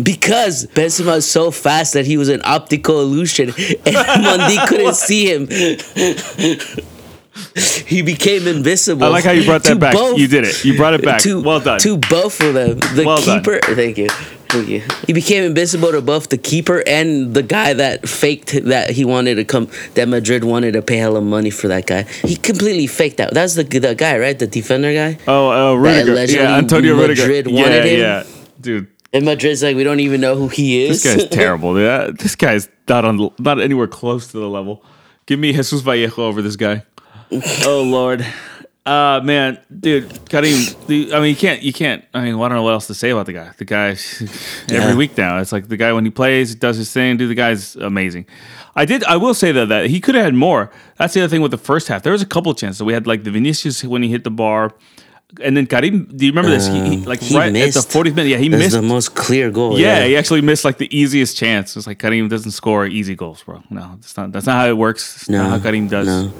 [0.03, 5.31] because Benzema was so fast that he was an optical illusion, and Mondi couldn't see
[5.33, 5.47] him.
[7.85, 9.05] he became invisible.
[9.05, 9.93] I like how you brought that back.
[9.93, 10.63] both- You did it.
[10.65, 11.21] You brought it back.
[11.21, 11.79] To, well done.
[11.79, 12.79] To both of them.
[12.95, 13.39] The Well done.
[13.39, 13.59] keeper.
[13.75, 14.09] Thank you.
[14.09, 14.83] Thank you.
[15.07, 19.35] He became invisible to both the keeper and the guy that faked that he wanted
[19.35, 19.69] to come.
[19.93, 22.03] That Madrid wanted to pay hella money for that guy.
[22.25, 23.33] He completely faked that.
[23.33, 24.37] That's the the guy, right?
[24.37, 25.17] The defender guy.
[25.25, 26.25] oh, uh, Rudiger.
[26.37, 27.21] Yeah, Antonio Rudiger.
[27.23, 27.99] Madrid yeah, wanted him.
[28.01, 28.23] yeah,
[28.59, 28.87] dude.
[29.13, 31.01] And Madrid's like, we don't even know who he is.
[31.03, 31.73] This guy's terrible.
[31.75, 32.17] dude.
[32.19, 34.83] This guy's not on, not anywhere close to the level.
[35.27, 36.83] Give me Jesus Vallejo over this guy.
[37.65, 38.25] Oh Lord,
[38.85, 40.59] uh man, dude, Karim.
[40.87, 42.03] I mean, you can't, you can't.
[42.13, 43.51] I mean, I don't know what else to say about the guy.
[43.57, 43.87] The guy,
[44.69, 44.95] every Yeah.
[44.95, 47.17] week now, it's like the guy when he plays, does his thing.
[47.17, 48.25] Dude, the guy's amazing.
[48.75, 49.03] I did.
[49.03, 50.71] I will say though that he could have had more.
[50.97, 52.03] That's the other thing with the first half.
[52.03, 52.81] There was a couple of chances.
[52.81, 54.71] We had like the Vinicius when he hit the bar.
[55.41, 56.67] And then Karim, do you remember this?
[56.67, 58.27] He, he like Uh, He right at the 40th minute.
[58.29, 59.79] Yeah, he That's missed the most clear goal.
[59.79, 61.77] yeah, he actually missed like the easiest chance.
[61.77, 63.63] It's like Karim doesn't score easy goals, bro.
[63.69, 65.15] No, that's not that's not how it works.
[65.15, 66.07] It's not No, how Karim does.
[66.07, 66.33] no.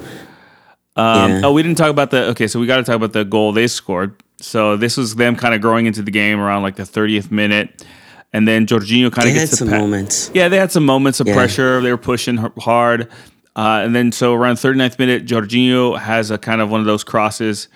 [0.96, 1.40] Um, Yeah.
[1.44, 2.46] Oh, we didn't talk about the okay.
[2.46, 4.14] So we got to talk about the goal they scored.
[4.38, 7.84] So this was them kind of growing into the game around like the 30th minute,
[8.32, 10.30] and then Jorginho kind of had gets the some pa- moments.
[10.34, 11.34] Yeah, they had some moments of Yeah.
[11.34, 11.80] pressure.
[11.80, 13.08] They were pushing hard,
[13.56, 17.04] uh, and then so around 39th minute, Jorginho has a kind of one of those
[17.04, 17.68] crosses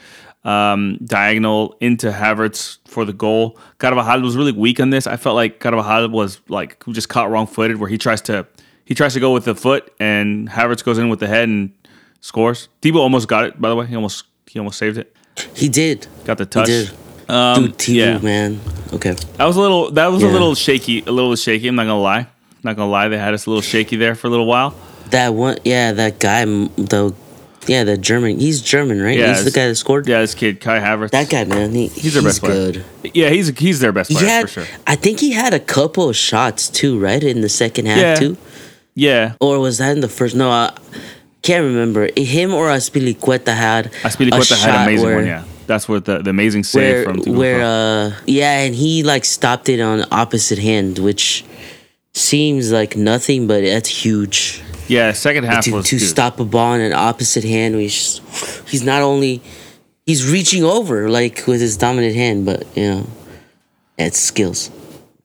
[0.44, 3.58] um, diagonal into Havertz for the goal.
[3.78, 5.06] Carvajal was really weak on this.
[5.08, 8.46] I felt like Carvajal was like just caught wrong footed, where he tries to
[8.84, 11.72] he tries to go with the foot, and Havertz goes in with the head and
[12.26, 12.68] scores.
[12.82, 13.60] Debo almost got it.
[13.60, 15.14] By the way, he almost he almost saved it.
[15.54, 16.06] He did.
[16.24, 16.68] Got the touch.
[16.68, 16.90] He did.
[17.28, 18.18] Um, Dude, Thibaut, yeah.
[18.18, 18.60] man.
[18.92, 19.12] Okay.
[19.36, 19.90] That was a little.
[19.90, 21.02] That was a little shaky.
[21.06, 21.68] A little shaky.
[21.68, 22.28] I'm not gonna lie.
[22.62, 23.08] Not gonna lie.
[23.08, 24.74] They had us a little shaky there for a little while.
[25.10, 27.14] That one, yeah, that guy, the,
[27.68, 28.40] yeah, the German.
[28.40, 29.16] He's German, right?
[29.16, 30.08] Yeah, he's the guy that scored.
[30.08, 31.10] Yeah, this kid Kai Havertz.
[31.10, 31.72] That guy, man.
[31.72, 32.84] He, he's their best player.
[33.14, 34.76] Yeah, he's he's their best player had, for sure.
[34.86, 38.14] I think he had a couple of shots too, right, in the second half Yeah.
[38.16, 38.36] too,
[38.94, 40.34] Yeah, or was that in the first?
[40.34, 40.76] No, I
[41.46, 42.08] can't remember.
[42.16, 45.26] Him or Azpilicueta had a Azpilicueta had an shot amazing where, one.
[45.26, 49.02] Yeah, that's what the, the amazing save where from Thibaut where uh yeah, and he
[49.02, 51.44] like stopped it on opposite hand, which
[52.14, 54.62] seems like nothing, but that's huge.
[54.88, 57.74] yeah second half to, was to stop a ball in an opposite hand.
[57.76, 58.20] He's
[58.66, 59.40] he's not only
[60.04, 63.06] he's reaching over like with his dominant hand, but you know,
[63.98, 64.70] it's skills.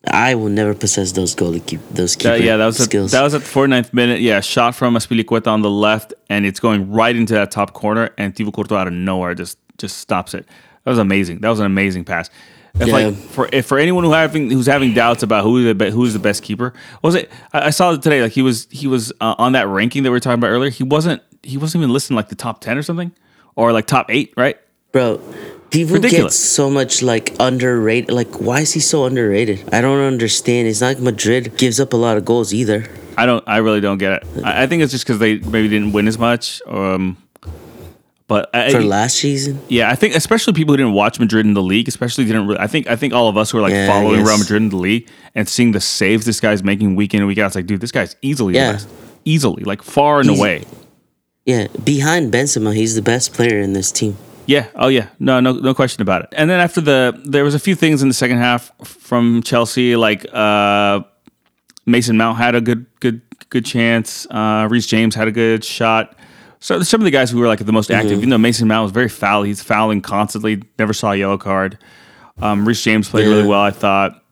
[0.09, 3.11] I will never possess those goalie keep those keeper That- yeah, that was at, skills.
[3.11, 4.19] that was at the 49th minute.
[4.21, 8.09] Yeah, shot from Azpilicueta on the left, and it's going right into that top corner,
[8.17, 10.45] and Thibaut Courtois out of nowhere just just stops it.
[10.83, 11.39] That was amazing.
[11.41, 12.29] That was an amazing pass.
[12.79, 12.93] If Yeah.
[12.93, 16.13] like for if for anyone who having who's having doubts about who the be- who's
[16.13, 17.29] the best keeper, was it?
[17.53, 18.23] I, I saw it today.
[18.23, 20.71] Like he was he was uh, on that ranking that we were talking about earlier.
[20.71, 23.11] He wasn't he wasn't even listed like the top ten or something,
[23.55, 24.57] or like top eight, right?
[24.93, 25.21] Bro,
[25.71, 26.33] people Ridiculous.
[26.37, 28.11] get so much like underrated.
[28.11, 29.63] Like, why is he so underrated?
[29.73, 30.67] I don't understand.
[30.67, 32.85] It's not like Madrid gives up a lot of goals either.
[33.17, 33.43] I don't.
[33.47, 34.27] I really don't get it.
[34.43, 36.61] I, I think it's just because they maybe didn't win as much.
[36.67, 37.17] Um,
[38.27, 41.53] but I, For last season, yeah, I think especially people who didn't watch Madrid in
[41.53, 42.47] the league, especially didn't.
[42.47, 44.37] Really, I think I think all of us who are like Yeah, following Real.
[44.37, 47.37] Madrid in the league and seeing the saves this guy's making week in and week
[47.39, 47.47] out.
[47.47, 48.73] It's like, dude, this guy's easily Yeah.
[48.73, 48.87] best.
[49.25, 50.63] Easily, like far and He's- away.
[51.45, 54.15] yeah, behind Benzema, he's the best player in this team.
[54.45, 54.67] Yeah.
[54.75, 55.09] Oh yeah.
[55.19, 55.39] No.
[55.39, 55.53] No.
[55.53, 56.29] No question about it.
[56.33, 59.95] And then after the, there was a few things in the second half from Chelsea,
[59.95, 61.01] like uh,
[61.85, 64.27] Mason Mount had a good, good, good chance.
[64.29, 66.15] Uh, Reece James had a good shot.
[66.59, 68.83] So some of the guys who were like the most active, even though Mason Mount
[68.83, 70.61] was very foul, he's fouling constantly.
[70.77, 71.77] Never saw a yellow card.
[72.39, 74.23] Um, Reece James played really well, I thought.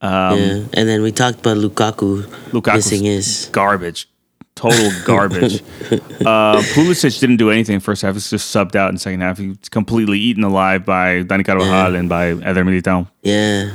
[0.00, 3.48] Um, yeah, and then we talked about Lukaku Lukaku missing his.
[3.52, 4.08] garbage,
[4.56, 5.62] total garbage.
[5.92, 8.14] uh, Pulisic didn't do anything first half.
[8.14, 9.38] He's just subbed out in second half.
[9.38, 13.06] He's completely eaten alive by Dani Carvajal and by Eder Militao.
[13.22, 13.70] Yeah,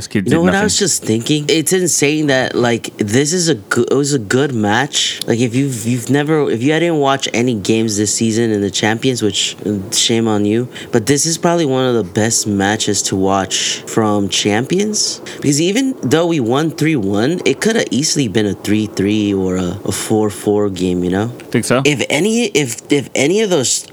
[0.00, 0.60] This kid You know what nothing.
[0.60, 1.44] I was just thinking?
[1.48, 5.20] It's insane that like this is a good it was a good match.
[5.26, 8.70] Like if you've you've never if you didn't watch any games this season in the
[8.70, 9.56] champions, which
[9.92, 14.30] shame on you, but this is probably one of the best matches to watch from
[14.30, 15.20] champions.
[15.36, 19.34] Because even though we won three one, it could have easily been a three three
[19.34, 21.28] or a, four four game, you know?
[21.52, 21.82] Think so?
[21.84, 23.84] If any if if any of those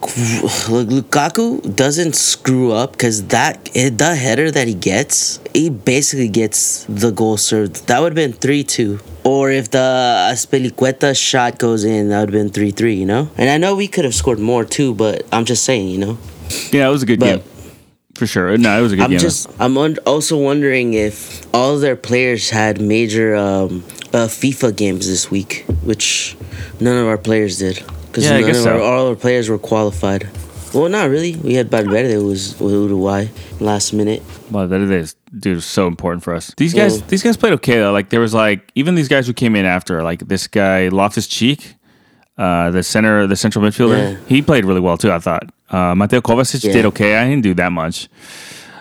[0.70, 6.86] like Lukaku doesn't screw up because that the header that he gets, he basically gets
[6.88, 7.88] the goal served.
[7.88, 9.00] That would have been three two.
[9.24, 9.88] Or if the
[10.34, 12.96] Azpilicueta shot goes in, that would have been three three.
[13.02, 13.24] You know.
[13.38, 16.18] And I know we could have scored more too, but I'm just saying, you know.
[16.72, 17.44] yeah, it was a good But- game.
[18.18, 18.58] For sure.
[18.58, 19.20] No, it was a good I'm game.
[19.20, 25.06] just I'm un- also wondering if all their players had major um, uh, FIFA games
[25.08, 26.36] this week, which
[26.80, 27.76] none of our players did.
[28.08, 28.74] Because Yeah, I none guess of so.
[28.74, 30.24] our, all our players were qualified.
[30.74, 31.36] Well, not really.
[31.38, 33.28] We had Valverde who was with Uruguay
[33.60, 34.22] last minute.
[34.52, 36.54] Well, that is dude is so important for us.
[36.58, 37.06] These guys, Yeah.
[37.08, 37.92] these guys played okay though.
[37.92, 41.28] Like there was like even these guys who came in after, like this guy Loftus
[41.28, 41.76] Cheek,
[42.38, 43.98] uh, the center, the central midfielder.
[44.14, 44.18] Yeah.
[44.28, 45.12] He played really well too.
[45.12, 45.44] I thought.
[45.70, 46.74] Uh, Mateo Kovacic Yeah.
[46.74, 47.18] did okay.
[47.18, 48.08] I didn't do that much.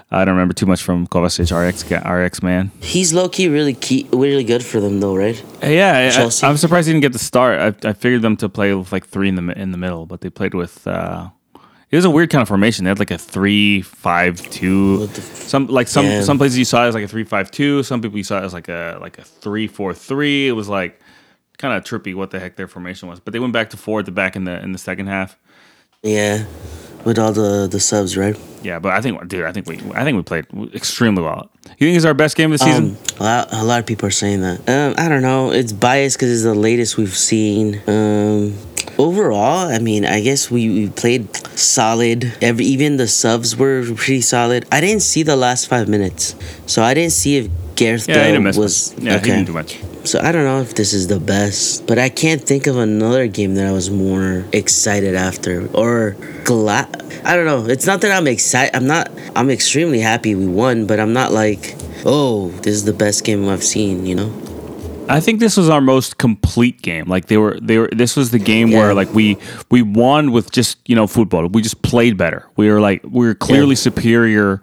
[0.09, 2.71] I don't remember too much from Kovacic, RX, RX man.
[2.81, 5.43] He's low key really key, really good for them though, right?
[5.63, 6.47] Uh, Yeah, Chelsea.
[6.47, 7.59] I, am surprised he didn't get the start.
[7.85, 10.21] I, I figured them to play with like three in the in the middle, but
[10.21, 10.87] they played with.
[10.87, 11.31] Uh,
[11.97, 12.85] it was a weird kind of formation.
[12.85, 15.07] They had like a three five two.
[15.09, 16.21] Some like some Yeah.
[16.21, 17.83] some places you saw it as like a three five two.
[17.83, 20.47] Some people you saw it as like a like a three four three.
[20.47, 21.01] It was like
[21.57, 23.19] kind of trippy what the heck their formation was.
[23.19, 25.39] But they went back to four at the back in the in the second half.
[26.03, 26.45] Yeah,
[27.05, 28.37] with all the the subs, right?
[28.67, 31.49] Yeah, but I think dude, I think we I think we played extremely well.
[31.79, 32.85] You think it's our best game of the season?
[32.85, 34.69] Um, a, lot, a lot of people are saying that.
[34.69, 35.53] Um, I don't know.
[35.53, 37.81] It's biased because it's the latest we've seen.
[37.87, 38.59] Um,
[38.99, 42.37] overall, I mean, I guess we, we played solid.
[42.43, 44.67] Every even the subs were pretty solid.
[44.73, 46.35] I didn't see the last five minutes,
[46.67, 48.95] so I didn't see if Gareth yeah, Bale didn't miss was.
[48.99, 49.79] Yeah, he didn't do much.
[50.05, 53.27] So I don't know if this is the best, but I can't think of another
[53.29, 57.06] game that I was more excited after or glad.
[57.25, 57.67] I don't know.
[57.67, 58.75] It's not that I'm excited.
[58.77, 59.11] I'm not.
[59.35, 61.75] I'm extremely happy we won, but I'm not like,
[62.05, 64.07] oh, this is the best game I've seen.
[64.07, 64.43] You know?
[65.09, 67.07] I think this was our most complete game.
[67.07, 67.89] Like they were, they were.
[67.93, 68.79] This was the game Yeah.
[68.79, 69.39] where like we
[69.71, 71.47] we won with just you know football.
[71.49, 72.47] We just played better.
[72.57, 73.87] We were like we were clearly Yeah.
[73.89, 74.61] superior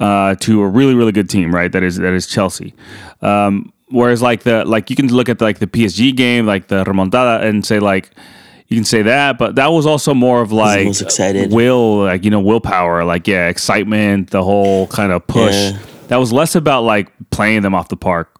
[0.00, 1.54] uh, to a really really good team.
[1.54, 1.70] Right.
[1.70, 2.74] That is that is Chelsea.
[3.20, 6.84] Um, whereas like the like you can look at like the PSG game, like the
[6.84, 8.10] remontada, and say like.
[8.74, 10.88] You can say that, but that was also more of like
[11.52, 15.54] will, like you know, willpower, like yeah, excitement, the whole kind of push.
[15.54, 15.78] Yeah.
[16.08, 18.34] That was less about like playing them off the park.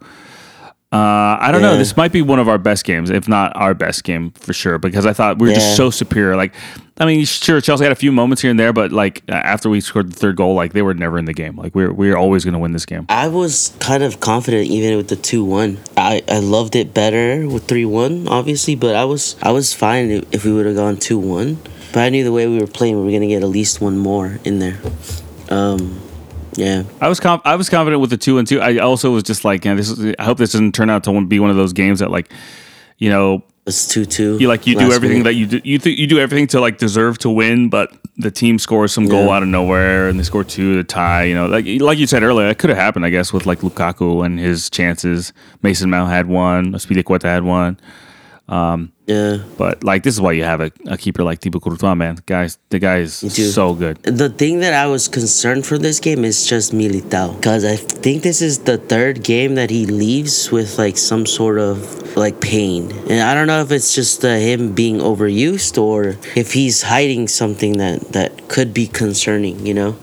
[0.92, 1.76] Uh, I don't know.
[1.76, 4.78] This might be one of our best games, if not our best game for sure,
[4.78, 5.58] because I thought we were Yeah.
[5.60, 6.36] just so superior.
[6.36, 6.52] Like,
[6.96, 9.80] I mean, sure, Chelsea had a few moments here and there, but like after we
[9.80, 11.56] scored the third goal, like they were never in the game.
[11.56, 13.06] Like we are we are always going to win this game.
[13.08, 15.80] I was kind of confident even with the two one.
[15.96, 20.24] I, I loved it better with three one, obviously, but I was I was fine
[20.30, 21.58] if, we would have gone two one.
[21.92, 23.98] But I knew the way we were playing, we were gonna get at least one
[23.98, 24.78] more in there.
[25.48, 26.00] Um,
[26.54, 26.84] yeah.
[27.00, 28.60] I was conf- I was confident with the two and two.
[28.60, 31.24] I also was just like, yeah, this is, I hope this doesn't turn out to
[31.24, 32.30] be one of those games that like,
[32.98, 34.36] you know, It's two two.
[34.38, 36.76] you like you do everything that you do you th- you do everything to like
[36.76, 40.44] deserve to win, but the team scores some goal out of nowhere and they score
[40.44, 41.24] two to tie.
[41.24, 43.60] You know, like like you said earlier, it could have happened, I guess, with like
[43.60, 45.32] Lukaku and his chances.
[45.62, 47.80] Mason Mount had one, Spilicueta had one,
[48.48, 49.38] Yeah.
[49.58, 52.18] but like this is why you have a, a keeper like Thibaut Courtois, man.
[52.26, 53.28] Guys, the guy is too.
[53.28, 54.02] so good.
[54.02, 57.36] The thing that I was concerned for this game is just Militao.
[57.36, 61.58] Because I think this is the third game that he leaves with like some sort
[61.58, 62.92] of like pain.
[63.10, 67.28] And I don't know if it's just uh, him being overused or if he's hiding
[67.28, 69.96] something that, that could be concerning, you know?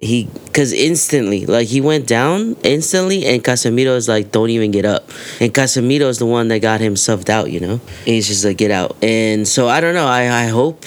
[0.00, 4.84] He, because instantly, like he went down instantly, and Casemiro is like, don't even get
[4.84, 5.08] up.
[5.40, 7.72] And Casemiro is the one that got him subbed out, you know?
[7.72, 8.96] And he's just like, get out.
[9.02, 10.06] And so I don't know.
[10.06, 10.84] I, I hope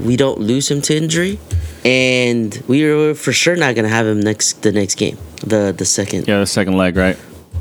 [0.00, 1.38] we don't lose him to injury,
[1.84, 5.84] and we are for sure not gonna have him next the next game, the the
[5.84, 7.16] second, Yeah, the second leg, right?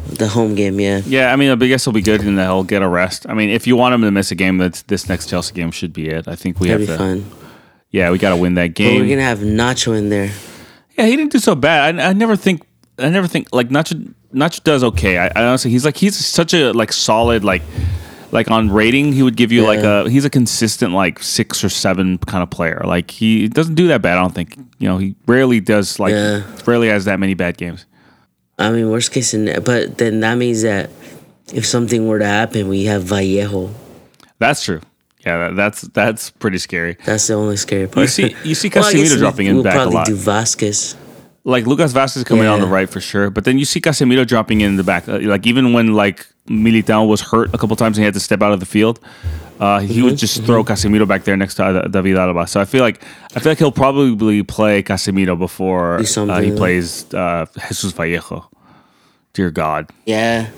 [0.08, 0.80] the home game.
[0.80, 3.28] Yeah, Yeah, I mean, I guess he'll be good and he'll get a rest.
[3.30, 5.70] I mean, if you want him to miss a game, that's this next Chelsea game
[5.72, 6.28] should be it.
[6.28, 7.04] I think we that'd have to.
[7.04, 7.26] fun.
[7.92, 9.00] Yeah, we got to win that But game.
[9.02, 10.32] we're gonna have Nacho in there.
[11.02, 12.00] Yeah, he didn't do so bad.
[12.00, 12.62] I, I never think.
[13.00, 14.14] I never think like Nacho.
[14.32, 15.18] Nacho does okay.
[15.18, 17.64] I, I honestly, he's like he's such a like solid like
[18.32, 19.12] like on rating.
[19.12, 20.08] He would give you like a.
[20.10, 22.82] He's a consistent like six or seven kind of player.
[22.86, 24.20] Like he doesn't do that bad.
[24.20, 24.56] I don't think.
[24.78, 26.44] You know, he rarely does like Yeah.
[26.68, 27.88] rarely has that many bad games.
[28.60, 30.92] I mean, worst case scenario, but then that means that
[31.52, 33.74] if something were to happen, we have Vallejo.
[34.38, 34.82] That's true.
[35.26, 36.98] Yeah, that, that's that's pretty scary.
[37.06, 38.04] That's the only scary part.
[38.04, 40.04] You see, you see Well, I guess Casemiro we- dropping in we'll back a probably
[40.14, 40.96] do Vázquez.
[41.44, 44.62] like Lucas Vázquez coming on the right for sure, but then you see Casemiro dropping
[44.62, 45.08] in the back.
[45.08, 48.20] Uh, Like even when like Militao was hurt a couple times and he had to
[48.20, 49.00] step out of the field,
[49.60, 52.50] uh, he Mm-hmm, would just throw Casemiro back there next to uh, David Alaba.
[52.50, 53.04] So I feel like
[53.36, 58.50] I feel like he'll probably play Casemiro before uh, he plays uh, Jesus Vallejo.
[59.34, 60.50] Dear God, Yeah,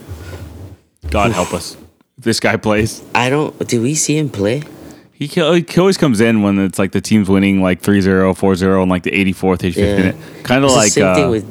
[1.12, 1.76] God help us.
[2.24, 3.04] This guy plays.
[3.14, 3.58] I don't.
[3.68, 4.64] Do we see him play?
[5.12, 8.90] He, he always comes in when it's like the team's winning like 3-0, 4-0 in
[8.90, 9.96] like the 84th, 85th Yeah.
[9.98, 10.16] minute.
[10.44, 11.46] Kind of like same uh, thing with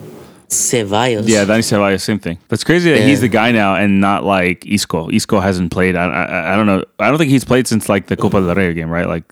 [0.48, 1.24] Ceballos.
[1.26, 2.38] Yeah, Dani Ceballos, same thing.
[2.48, 5.08] That's crazy that he's the guy now and not like Isco.
[5.11, 5.96] Isco hasn't played.
[5.96, 6.85] I, I I don't know.
[6.98, 9.06] I don't think he's played since like the Copa del Rey game, right?
[9.06, 9.24] Like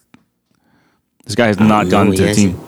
[1.26, 2.58] this guy has not No, gone to the team.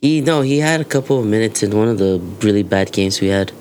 [0.00, 3.20] He no, he had a couple of minutes in one of the really bad games
[3.20, 3.52] we had.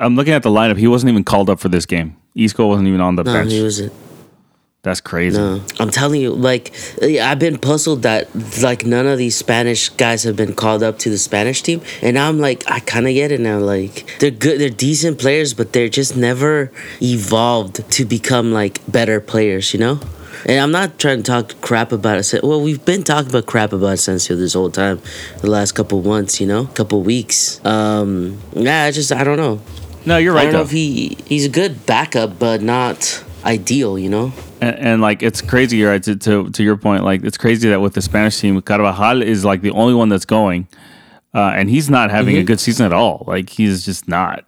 [0.00, 0.76] I'm looking at the lineup.
[0.76, 2.14] He wasn't even called up for this game.
[2.34, 3.52] Isco wasn't even on the No, bench.
[3.52, 3.92] he wasn't.
[4.82, 5.36] That's crazy.
[5.36, 8.28] No, I'm telling you, like I've been puzzled that
[8.62, 12.14] like none of these Spanish guys have been called up to the Spanish team, and
[12.14, 13.58] now I'm like, I kind of get it now.
[13.58, 16.70] Like they're good, they're decent players, but they're just never
[17.02, 20.00] evolved to become like better players, you know.
[20.46, 22.44] And I'm not trying to talk crap about it.
[22.44, 25.00] Well, we've been talking about crap about Asensio this whole time,
[25.40, 27.60] the last couple months, you know, couple weeks.
[27.66, 29.60] Um, yeah, I just I don't know.
[30.08, 30.64] No, you're I right don't know though.
[30.64, 34.32] if he he's a good backup, but not ideal, you know.
[34.60, 36.02] and, and like it's crazy, right?
[36.02, 39.44] To, to to your point, like it's crazy that with the Spanish team, Carvajal is
[39.44, 40.66] like the only one that's going,
[41.34, 42.42] uh, and he's not having Mm-hmm.
[42.42, 43.24] a good season at all.
[43.26, 44.44] Like he's just not.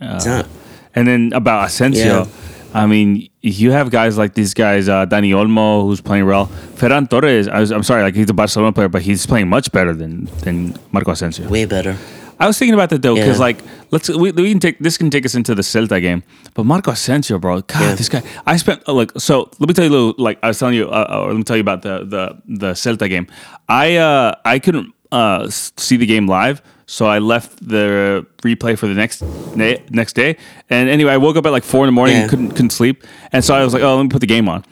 [0.00, 0.46] It's not.
[0.94, 2.26] And then about Asensio, Yeah.
[2.72, 6.46] I mean, you have guys like these guys, uh, Dani Olmo, who's playing well.
[6.78, 9.92] Ferran Torres, I I'm sorry, like he's a Barcelona player, but he's playing much better
[9.92, 11.48] than than Marco Asensio.
[11.48, 11.96] Way better.
[12.40, 13.44] I was thinking about that though, because Yeah.
[13.48, 13.58] like
[13.90, 16.22] let's we, we can take this can take us into the Celta game,
[16.54, 17.94] but Marco Asensio, bro, God, Yeah.
[17.94, 18.22] this guy.
[18.46, 19.50] I spent uh, like so.
[19.58, 20.14] Let me tell you a little.
[20.18, 22.22] Like I was telling you, uh, or let me tell you about the the
[22.62, 23.26] the Celta game.
[23.68, 28.86] I uh I couldn't uh see the game live, so I left the replay for
[28.88, 29.22] the next
[29.54, 30.36] na- next day.
[30.70, 32.22] And anyway, I woke up at like four in the morning, Yeah.
[32.22, 34.48] and couldn't couldn't sleep, and so I was like, oh, let me put the game
[34.48, 34.64] on.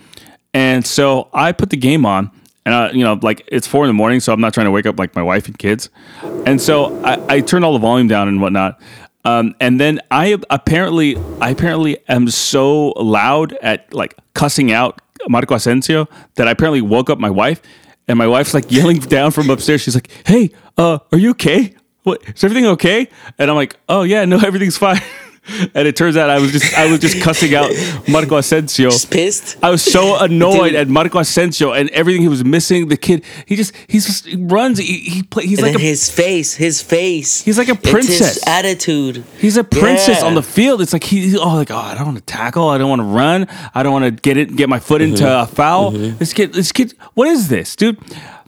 [0.54, 2.31] And so I put the game on,
[2.64, 4.71] and I, you know, like it's four in the morning, so I'm not trying to
[4.71, 5.90] wake up like my wife and kids.
[6.47, 8.81] And so I, I turned all the volume down and whatnot.
[9.25, 15.55] Um, and then I apparently, I apparently am so loud at like cussing out Marco
[15.55, 17.61] Asensio that I apparently woke up my wife,
[18.07, 19.83] and my wife's like yelling down from upstairs.
[19.83, 21.75] She's like, "Hey, uh, are you okay?
[22.05, 25.01] What is everything okay?" And I'm like, "Oh yeah, no, everything's fine."
[25.74, 27.70] And it turns out I was just I was just cussing out
[28.08, 28.90] Marco Asensio.
[28.90, 29.56] Just pissed.
[29.62, 30.74] I was so annoyed Dude.
[30.76, 32.88] at Marco Asensio and everything he was missing.
[32.88, 34.78] The kid, he just he's just he runs.
[34.78, 37.42] He, he play, He's And like a his face, his face.
[37.42, 38.46] He's like a princess.
[38.46, 39.24] attitude.
[39.38, 40.26] he's a princess Yeah.
[40.26, 40.80] on the field.
[40.82, 42.68] It's like he oh like oh I don't want to tackle.
[42.68, 43.46] I don't want to run.
[43.74, 45.42] I don't want to get it get my foot into Mm-hmm.
[45.42, 45.90] a foul.
[45.90, 47.98] This kid this kid what is this dude?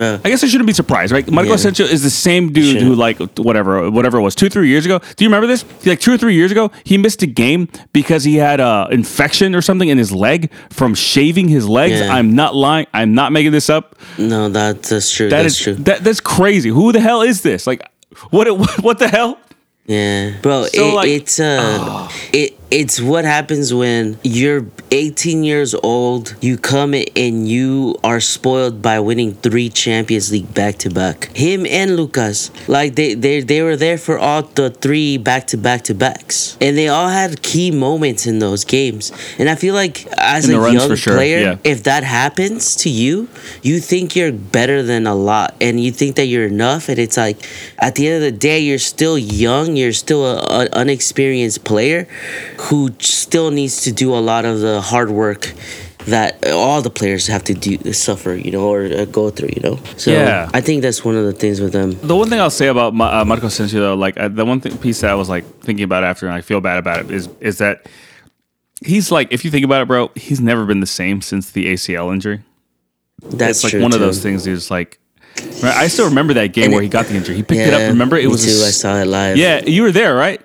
[0.01, 1.31] I guess I shouldn't be surprised, right?
[1.31, 1.55] Marco Yeah.
[1.57, 2.87] Asensio is the same dude Shouldn't.
[2.87, 4.99] who like whatever whatever it was two three years ago.
[5.17, 5.65] Do you remember this?
[5.85, 9.55] Like two or three years ago, he missed a game because he had a infection
[9.55, 12.01] or something in his leg from shaving his legs.
[12.01, 12.15] Yeah.
[12.15, 12.87] I'm not lying.
[12.95, 13.97] I'm not making this up.
[14.17, 15.29] No, that, that's true.
[15.29, 15.75] That that's is true.
[15.75, 16.71] that that's crazy.
[16.71, 17.67] Who the hell is this?
[17.67, 17.83] Like,
[18.31, 19.39] what what, what the hell?
[19.87, 20.65] Yeah, bro.
[20.67, 26.37] So, it, like- it's uh, it it's what happens when you're 18 years old.
[26.41, 31.37] You come and you are spoiled by winning three Champions League back to back.
[31.37, 35.57] Him and Lucas, like they they they were there for all the three back to
[35.57, 39.13] back to backs, and they all had key moments in those games.
[39.39, 41.57] And I feel like as In a young sure, player, yeah.
[41.65, 43.29] if that happens to you,
[43.63, 46.89] you think you're better than a lot and you think that you're enough.
[46.89, 47.39] And it's like,
[47.79, 52.07] at the end of the day, you're still young, you're still an unexperienced player
[52.69, 55.53] who still needs to do a lot of the hard work
[56.07, 59.61] that all the players have to do suffer you know or uh, go through you
[59.63, 60.49] know so Yeah.
[60.55, 62.95] i think that's one of the things with them The one thing I'll say about
[62.95, 65.45] Ma- uh, Marco Asensio, though, like uh, the one thing, piece that I was like
[65.61, 67.87] thinking about after, and I feel bad about it, is is that
[68.85, 71.67] he's like, if you think about it, bro, he's never been the same since the
[71.73, 72.41] ACL injury.
[73.23, 74.47] that's It's like true one of those things.
[74.47, 74.99] Is like,
[75.63, 77.37] right, I still remember that game And where it- he got the injury.
[77.37, 77.81] He picked it up.
[77.91, 78.65] Remember, it was a too.
[78.65, 79.37] I s- saw it live.
[79.37, 80.41] Yeah, you were there, right?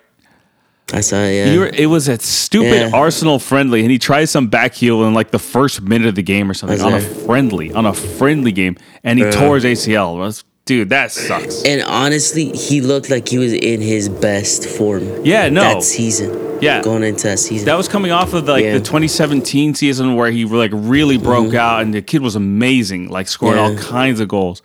[0.94, 1.34] I saw it.
[1.36, 2.92] Yeah, You were, it was a stupid Yeah.
[2.94, 6.22] Arsenal friendly, and he tried some back heel in like the first minute of the
[6.24, 10.18] game or something on a friendly, on a friendly game, and he tore his ACL.
[10.18, 11.64] Was- dude, that sucks.
[11.64, 15.26] and honestly, he looked like he was in his best form.
[15.26, 15.62] Yeah, no.
[15.62, 16.42] that season.
[16.62, 16.82] Yeah.
[16.82, 17.66] going into that season.
[17.66, 18.74] That was coming off of like Yeah.
[18.74, 23.28] the 2017 season where he like really broke out, and the kid was amazing, like
[23.28, 23.90] scoring all Mm-hmm.
[23.90, 24.62] Kinds of goals.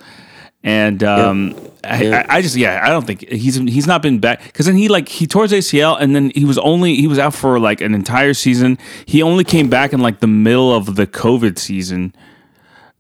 [0.63, 2.27] And um, I, Yep.
[2.31, 4.89] I, I just yeah, I don't think he's he's not been back because then he
[4.89, 7.81] like he tore his ACL and then he was only he was out for like
[7.81, 8.77] an entire season.
[9.07, 12.15] He only came back in like the middle of the COVID season.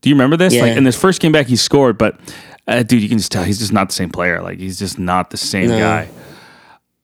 [0.01, 0.55] Do you remember this?
[0.55, 0.63] Yeah.
[0.63, 0.79] Like Yeah.
[0.79, 2.19] in his first game back, he scored, but
[2.67, 4.41] uh, dude, you can just tell he's just not the same player.
[4.41, 5.79] Like he's just not the same No.
[5.79, 6.09] guy.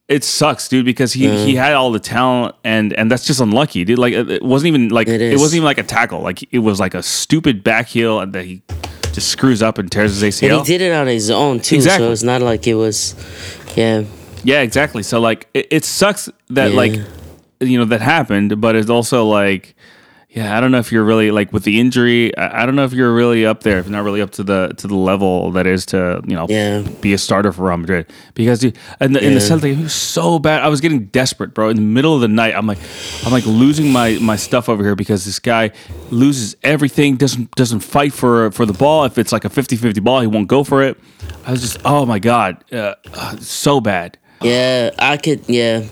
[0.08, 3.84] It sucks, dude, because he, he had all the talent and and that's just unlucky,
[3.84, 3.98] dude.
[3.98, 6.22] Like it wasn't even like it, It wasn't even like a tackle.
[6.22, 8.62] Like it was like a stupid back heel and that he
[9.16, 10.58] just screws up and tears his ACL.
[10.58, 11.74] and he did it on his own too.
[11.76, 12.06] Exactly.
[12.06, 13.14] So it's not like it was.
[13.74, 14.04] Yeah,
[14.44, 15.02] Yeah, exactly.
[15.02, 16.76] So like it, it sucks that Yeah.
[16.76, 17.00] like
[17.60, 19.74] you know that happened, but it's also like
[20.28, 22.36] yeah, I don't know if you're really like with the injury.
[22.36, 23.78] I, I don't know if you're really up there.
[23.78, 26.46] If you're not really up to the to the level that is to you know
[26.48, 26.82] Yeah.
[27.00, 29.46] be a starter for Real Madrid because dude, in the, in the Yeah.
[29.46, 30.62] Celta game, he was so bad.
[30.62, 31.70] I was getting desperate, bro.
[31.70, 32.78] In the middle of the night, I'm like
[33.24, 35.70] I'm like losing my my stuff over here because this guy
[36.10, 37.16] loses everything.
[37.16, 39.04] Doesn't doesn't fight for for the ball.
[39.04, 40.98] If it's like a 50-50 ball, he won't go for it.
[41.46, 42.94] I was just oh my god, uh,
[43.40, 44.18] so bad.
[44.42, 45.40] Yeah, I could.
[45.48, 45.84] Yeah,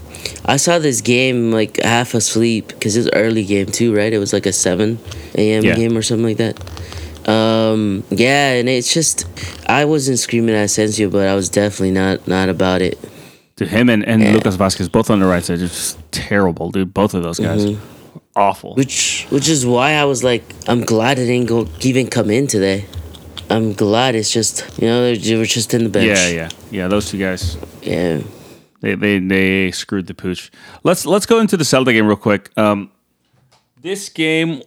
[0.45, 4.12] I saw this game like half asleep because it's early game too, right?
[4.12, 4.99] It was like a seven
[5.34, 5.64] a.m.
[5.64, 5.74] Yeah.
[5.76, 6.59] game or something like that.
[7.28, 9.26] Um, yeah, and it's just
[9.68, 12.99] I wasn't screaming at Asensio, but I was definitely not not about it.
[13.57, 14.32] To him and, and Yeah.
[14.32, 16.92] Lucas Vázquez both on the right side, just terrible, dude.
[16.92, 18.18] Both of those guys, Mm-hmm.
[18.36, 18.74] awful.
[18.74, 22.47] Which which is why I was like, I'm glad it didn't go even come in
[22.47, 22.84] today.
[23.51, 26.07] I'm glad it's just you know they were just in the bench.
[26.07, 26.88] Yeah, yeah, yeah.
[26.88, 28.20] Those two guys, yeah.
[28.80, 30.51] they they they screwed the pooch.
[30.82, 32.51] Let's let's go into the Celta game real quick.
[32.57, 32.90] Um,
[33.82, 34.62] this game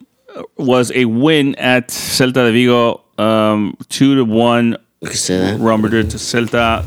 [0.57, 4.77] was a win at Celta de Vigo, um, two to one.
[5.01, 5.59] We say that.
[5.59, 6.85] Real Madrid to Celta.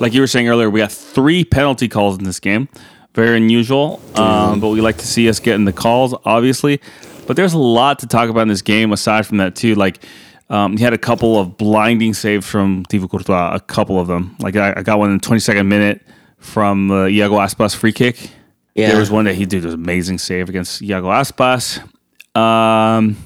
[0.00, 2.68] Like you were saying earlier, we got three penalty calls in this game.
[3.14, 6.80] Very unusual, um, but we like to see us getting the calls, obviously.
[7.28, 9.76] But there's a lot to talk about in this game aside from that too.
[9.76, 10.04] Like
[10.50, 14.36] um, he had a couple of blinding saves from Thibaut Courtois, a couple of them.
[14.40, 16.02] Like I, I got one in the 22nd minute
[16.38, 18.30] from uh, Iago Aspas free kick.
[18.74, 18.88] Yeah.
[18.88, 21.78] There was one that he did an amazing save against Iago Aspas.
[22.38, 23.16] Um,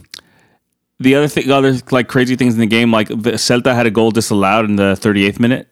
[1.01, 3.91] the other thing, other like crazy things in the game, like the Celta had a
[3.91, 5.69] goal disallowed in the 38th minute.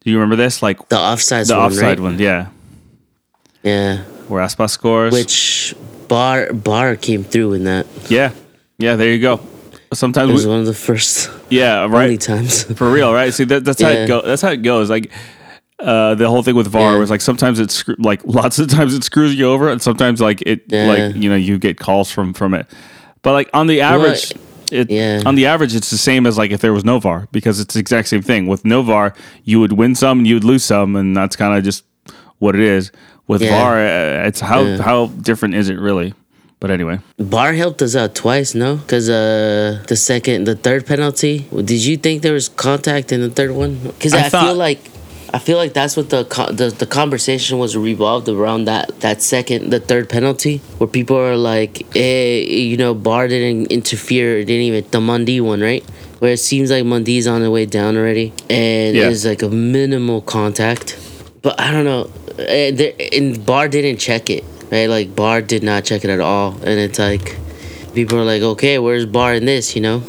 [0.00, 0.62] Do you remember this?
[0.62, 2.00] Like The offsides the one, offside right?
[2.00, 2.48] one, yeah,
[3.62, 3.98] Yeah.
[4.28, 5.12] where Aspas scores.
[5.12, 5.74] Which
[6.08, 7.86] VAR VAR came through in that.
[8.08, 8.32] yeah,
[8.78, 9.40] yeah, there you go.
[9.92, 12.64] Sometimes, It was we, one of the first yeah, right, times.
[12.64, 13.32] for real, right?
[13.32, 14.22] See, that, that's how it go.
[14.22, 14.88] That's how it goes.
[14.88, 15.10] Like
[15.78, 16.98] uh, the whole thing with VAR Yeah.
[16.98, 20.20] was like sometimes it's screw- like lots of times it screws you over, and sometimes
[20.20, 20.86] like it Yeah.
[20.86, 22.66] like you know you get calls from from it.
[23.22, 24.32] But like on the average,
[24.70, 25.22] it yeah.
[25.26, 27.74] on the average it's the same as like if there was no VAR because it's
[27.74, 28.46] the exact same thing.
[28.46, 29.14] With no VAR,
[29.44, 31.84] you would win some, and you would lose some, and that's kind of just
[32.38, 32.90] what it is.
[33.28, 33.50] With Yeah.
[33.50, 34.82] VAR, uh, it's how Yeah.
[34.82, 36.14] how different is it really?
[36.62, 38.76] But anyway, VAR helped us out twice, no?
[38.76, 41.34] Because uh, the second, the third penalty.
[41.50, 43.78] Did you think there was contact in the third one?
[43.82, 44.78] Because I I, thought- feel like,
[45.34, 46.22] I feel like that's what the,
[46.60, 51.36] the the conversation was revolved around that that second, the third penalty, where people are
[51.36, 55.82] like, hey, you know, VAR didn't interfere, didn't even the Mendy one, right?
[56.20, 59.08] Where it seems like Mendy's on the way down already, and Yeah.
[59.10, 60.96] it's like a minimal contact.
[61.42, 62.08] But I don't know,
[62.38, 64.86] eh, there, and VAR didn't check it, right?
[64.88, 67.36] Like VAR did not check it at all, and it's like
[67.94, 69.76] people are like, okay, where's VAR in this?
[69.76, 70.02] You know?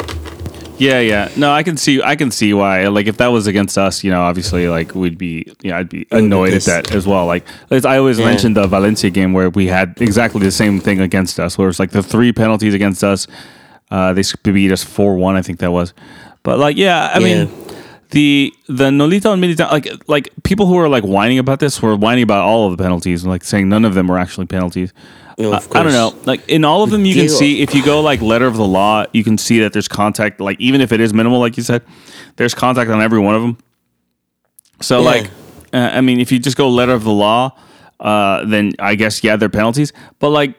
[0.76, 1.28] yeah, yeah.
[1.36, 2.88] No, I can see I can see why.
[2.88, 6.04] Like if that was against us, you know, obviously like we'd be yeah, I'd be
[6.10, 7.26] annoyed at that as well.
[7.26, 8.24] Like I always Yeah.
[8.26, 11.78] mentioned the Valencia game where we had exactly the same thing against us, where it's
[11.78, 13.28] like the three penalties against us.
[13.90, 15.92] Uh, they beat us four one, I think that was.
[16.42, 17.44] But like, yeah, I Yeah.
[17.44, 17.63] mean,
[18.14, 21.96] the the Nolito and Militao, like like people who are like whining about this were
[21.96, 24.92] whining about all of the penalties, and like saying none of them were actually penalties.
[25.36, 26.14] Know, I- don't know.
[26.24, 28.64] Like in all of them, you can see if you go like letter of the
[28.66, 30.40] law, you can see that there's contact.
[30.40, 31.82] Like even if it is minimal, like you said,
[32.36, 33.58] there's contact on every one of them.
[34.80, 35.04] So Yeah.
[35.06, 35.30] like,
[35.72, 37.50] uh, I mean, if you just go letter of the law,
[38.00, 39.92] uh, then I guess yeah, they're penalties.
[40.20, 40.54] But like,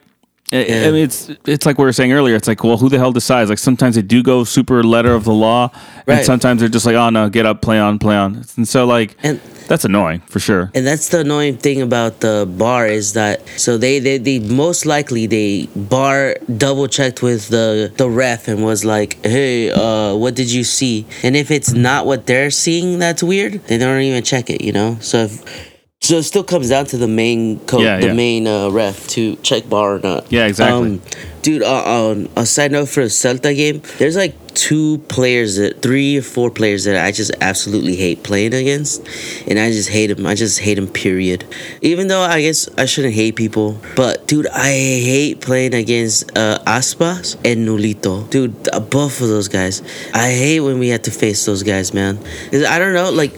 [0.53, 2.35] I- mean, it's it's like we were saying earlier.
[2.35, 3.49] It's like, well, who the hell decides?
[3.49, 5.71] Like sometimes they do go super letter of the law,
[6.07, 8.43] and sometimes they're just like, oh no, get up, play on, play on.
[8.55, 10.71] And so like, And that's annoying for sure.
[10.75, 14.85] And that's the annoying thing about the VAR is that so they they, they most
[14.85, 20.35] likely they VAR double checked with the the ref and was like, hey, uh, what
[20.35, 21.07] did you see?
[21.23, 23.63] And if it's not what they're seeing, that's weird.
[23.65, 24.97] They don't even check it, you know.
[25.01, 25.74] So if
[26.07, 28.13] so, it still comes down to the main coach, Yeah, the yeah.
[28.13, 30.31] main uh, ref to check VAR or not.
[30.31, 30.75] Yeah, exactly.
[30.93, 31.01] Um,
[31.41, 35.81] dude, uh, on a side note for the Celta game, there's like two players that
[35.81, 39.05] three or four players that I just absolutely hate playing against,
[39.47, 40.25] and I just hate them.
[40.25, 40.87] I just hate them.
[40.87, 41.43] Period.
[41.81, 46.59] Even though I guess I shouldn't hate people, but dude, I hate playing against uh,
[46.65, 48.29] Aspas and Nolito.
[48.29, 49.81] Dude, uh, both of those guys.
[50.13, 52.17] I hate when we have to face those guys, man.
[52.51, 53.33] 'Cause I don't know, like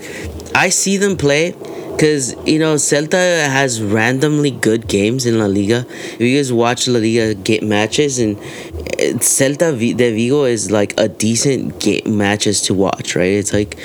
[0.54, 1.56] I see them play.
[1.98, 5.84] Because, you know, Celta has randomly good games in La Liga.
[5.90, 10.94] If you guys watch La Liga get matches, and uh, Celta de Vigo is like
[11.00, 13.32] a decent game matches to watch, right?
[13.32, 13.80] It's like,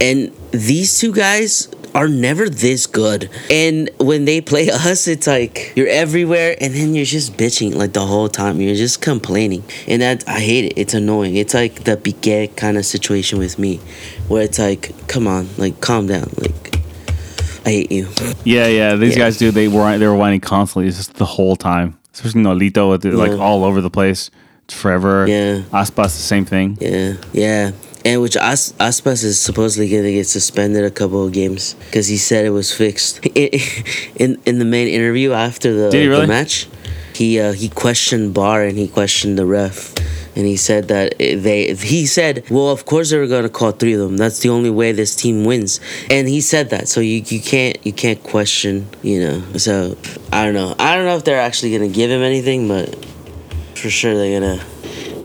[0.00, 3.28] and these two guys are never this good.
[3.50, 7.92] And when they play us, it's like you're everywhere, and then you're just bitching like
[7.92, 8.60] the whole time.
[8.60, 10.74] You're just complaining, and that I hate it.
[10.76, 11.34] It's annoying.
[11.34, 13.78] It's like the Piqué kind of situation with me,
[14.28, 16.67] where it's like, come on, like calm down, like.
[17.68, 18.08] I hate you.
[18.44, 18.96] Yeah, yeah.
[18.96, 19.24] These Yeah.
[19.24, 19.50] guys do.
[19.50, 21.88] They were they were whining constantly, just the whole time.
[22.14, 24.30] Especially Nolito, with it, like all over the place.
[24.70, 25.26] forever.
[25.26, 25.62] Yeah.
[25.72, 26.76] Aspas, the same thing.
[26.80, 27.70] Yeah, yeah.
[28.04, 32.18] And which As- Aspas is supposedly gonna get suspended a couple of games because he
[32.18, 33.24] said it was fixed.
[34.24, 36.20] in in the main interview after the, really?
[36.22, 36.68] the match,
[37.14, 39.94] he uh, he questioned VAR and he questioned the ref,
[40.36, 41.74] and he said that they.
[41.74, 44.16] He said, "Well, of course they were gonna call three of them.
[44.16, 47.76] That's the only way this team wins." And he said that, so you you can't
[47.84, 49.42] you can't question, you know.
[49.56, 49.96] So
[50.32, 50.74] I don't know.
[50.78, 52.94] I don't know if they're actually gonna give him anything, but
[53.74, 54.62] for sure they're gonna.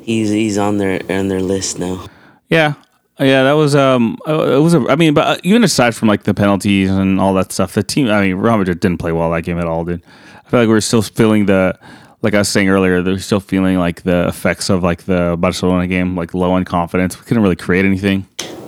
[0.04, 2.06] He's he's on their on their list now.
[2.50, 2.74] Yeah.
[3.20, 4.80] Yeah, that was um, it was a.
[4.90, 7.84] I mean, but uh, even aside from like the penalties and all that stuff, the
[7.84, 8.10] team.
[8.10, 10.04] I mean, Real Madrid didn't play well that game at all, dude.
[10.44, 11.78] I feel like we're still feeling the,
[12.24, 15.88] like I was saying earlier, they're still feeling like the effects of like the Barcelona
[15.88, 17.20] game, like low on confidence.
[17.20, 18.26] We couldn't really create anything.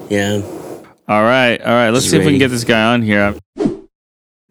[0.09, 0.41] Yeah.
[1.07, 1.89] All right, all right.
[1.89, 3.33] Let's He's see if we can get this guy on here.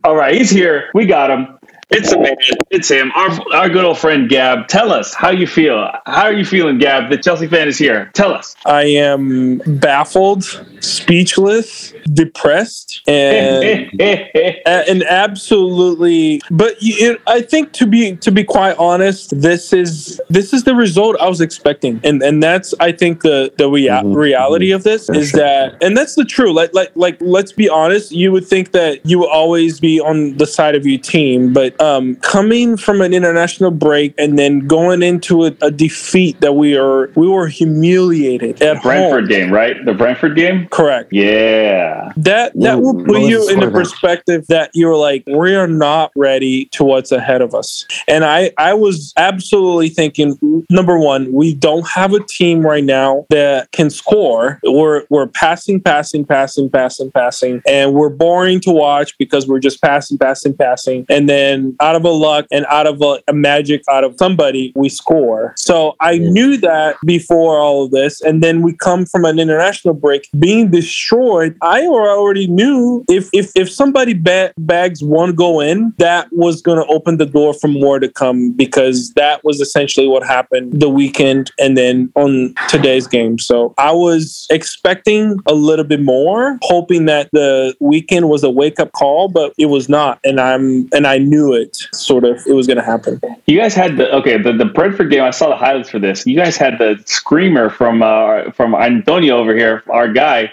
[0.02, 0.90] All right, he's here.
[0.94, 1.58] We got him.
[1.90, 2.36] It's a man.
[2.70, 3.12] It's him.
[3.14, 4.68] Our our good old friend Gab.
[4.68, 5.88] Tell us how you feel.
[6.06, 7.10] How are you feeling, Gab?
[7.10, 8.10] The Chelsea fan is here.
[8.14, 8.56] Tell us.
[8.64, 10.44] I am baffled,
[10.80, 13.90] speechless, depressed, and
[14.66, 16.40] and absolutely.
[16.50, 20.64] But you, it, I think to be to be quite honest, this is this is
[20.64, 24.16] the result I was expecting, and and that's I think the the rea- Mhm.
[24.16, 26.52] reality of this is that, and that's the true.
[26.52, 28.10] Like like like let's be honest.
[28.12, 31.74] You would think that you will always be on the side of your team, but
[31.84, 36.76] um, coming from an international break and then going into a, a defeat that we
[36.76, 39.28] are we were humiliated at the Brentford home.
[39.28, 39.76] game, right?
[39.84, 40.68] The Brentford game.
[40.68, 41.12] Correct.
[41.12, 42.12] Yeah.
[42.16, 46.66] That that will put you in the perspective that you're like, we are not ready
[46.66, 47.86] to what's ahead of us.
[48.08, 50.38] And I I was absolutely thinking,
[50.70, 54.60] number one, we don't have a team right now that can score.
[54.64, 59.82] We're we're passing, passing, passing, passing, passing, and we're boring to watch because we're just
[59.82, 63.82] passing, passing, passing, and then out of a luck and out of a, a magic
[63.90, 65.52] out of somebody, we score.
[65.56, 66.30] So I Yeah.
[66.30, 70.70] knew that before all of this, and then we come from an international break being
[70.70, 71.56] destroyed.
[71.62, 76.78] I already knew if if if somebody ba- bags one goal in, that was going
[76.78, 80.88] to open the door for more to come because that was essentially what happened the
[80.88, 83.38] weekend and then on today's game.
[83.38, 88.78] So I was expecting a little bit more, hoping that the weekend was a wake
[88.80, 92.52] up call, but it was not, and I'm and I knew it sort of it
[92.54, 93.20] was going to happen.
[93.46, 95.22] You guys had the okay the, the Brentford game.
[95.22, 96.26] I saw the highlights for this.
[96.26, 100.52] You guys had the screamer from uh, from Antonio over here, our guy.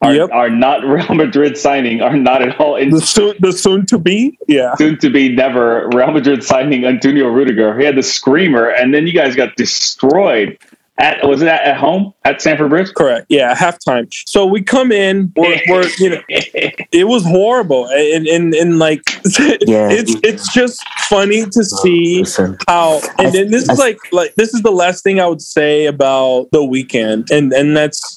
[0.00, 0.30] Our, Yep.
[0.30, 3.98] our not Real Madrid signing are not at all in The soon the soon to
[3.98, 4.76] be, yeah.
[4.76, 7.76] soon to be never Real Madrid signing Antonio Rudiger.
[7.76, 10.56] He had the screamer, and then you guys got destroyed.
[11.00, 12.92] At was it at, at home at Stamford Bridge?
[12.92, 13.26] Correct.
[13.28, 14.12] Yeah, halftime.
[14.26, 19.02] So we come in, we're, we're you know, it was horrible, and and, and like
[19.60, 19.88] Yeah.
[19.90, 23.00] it's it's just funny to see Listen, how.
[23.18, 25.86] And then this I- is like like this is the last thing I would say
[25.86, 28.16] about the weekend, and and that's.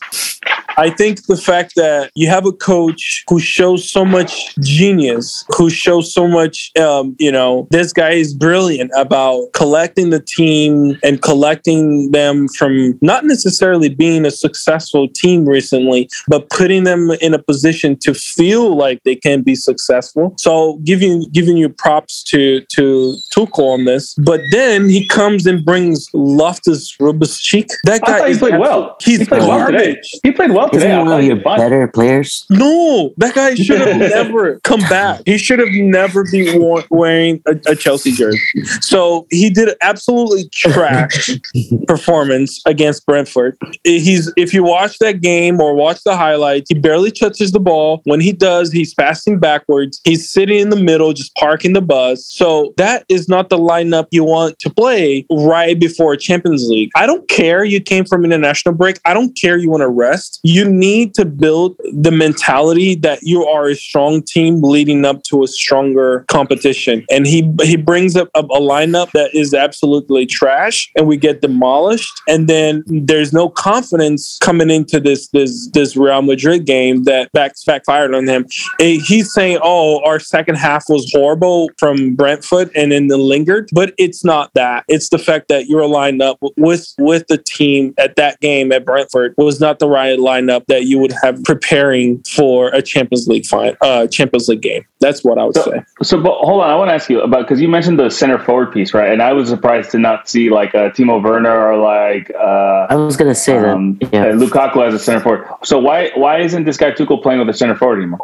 [0.77, 5.69] I think the fact that you have a coach who shows so much genius, who
[5.69, 11.21] shows so much, um, you know, this guy is brilliant about collecting the team and
[11.21, 17.39] collecting them from not necessarily being a successful team recently, but putting them in a
[17.41, 20.33] position to feel like they can be successful.
[20.37, 25.63] So giving giving you props to to Tuchel on this, but then he comes and
[25.63, 26.97] brings Loftus
[27.39, 27.67] Cheek.
[27.85, 28.95] That guy he played well.
[29.01, 29.93] He's he played well today.
[29.93, 30.19] garbage.
[30.23, 30.87] He played well isn't today.
[30.89, 32.45] he I one of your was better players?
[32.49, 35.21] No, that guy should have never come back.
[35.25, 38.39] He should have never been wa- wearing a, a Chelsea jersey.
[38.81, 41.39] So he did absolutely trash
[41.87, 43.57] performance against Brentford.
[43.83, 48.01] He's if you watch that game or watch the highlights, he barely touches the ball.
[48.05, 50.01] When he does, he's passing backwards.
[50.03, 52.25] He's sitting in the middle, just parking the bus.
[52.25, 56.89] So that is not the lineup you want to play right before Champions League.
[56.95, 58.99] I don't care you came from international break.
[59.05, 60.39] I don't care you want to rest.
[60.43, 65.43] You need to build the mentality that you are a strong team leading up to
[65.43, 67.05] a stronger competition.
[67.09, 72.13] And he he brings up a, lineup that is absolutely trash, and we get demolished.
[72.27, 77.53] And then there's no confidence coming into this this this Real Madrid game that back
[77.65, 78.45] backfired on him.
[78.77, 83.93] He's saying, "Oh, our second half was horrible from Brentford, and then the lingered." But
[83.97, 84.85] it's not that.
[84.87, 88.85] It's the fact that you're lined up with with the team at that game at
[88.85, 93.45] Brentford was not the right lineup that you would have preparing for a Champions League
[93.45, 94.85] fine, uh, Champions League game.
[94.99, 95.83] That's what I would So- say.
[96.03, 98.37] So, but hold on, I want to ask you about because you mentioned the center
[98.37, 99.11] forward piece, right?
[99.11, 102.95] And I was surprised to not see like uh, Timo Werner or like uh, I
[102.95, 104.13] was gonna say um, that.
[104.13, 104.23] Yeah.
[104.25, 105.47] uh, Lukaku as a center forward.
[105.63, 108.19] So why why isn't this guy Tuchel playing with a center forward anymore?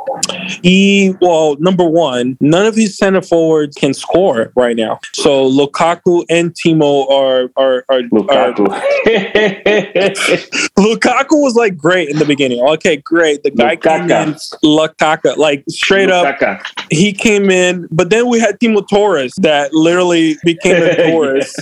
[0.63, 4.99] He well, number one, none of his center forwards can score right now.
[5.13, 8.67] So Lukaku and Timo are are are, are Lukaku.
[10.77, 12.61] Lukaku was like great in the beginning.
[12.61, 13.43] Okay, great.
[13.43, 14.33] The guy came in,
[14.63, 16.37] Lukaku, like straight up,
[16.89, 17.87] he came in.
[17.91, 21.53] But then we had Timo Torres that literally became a Torres.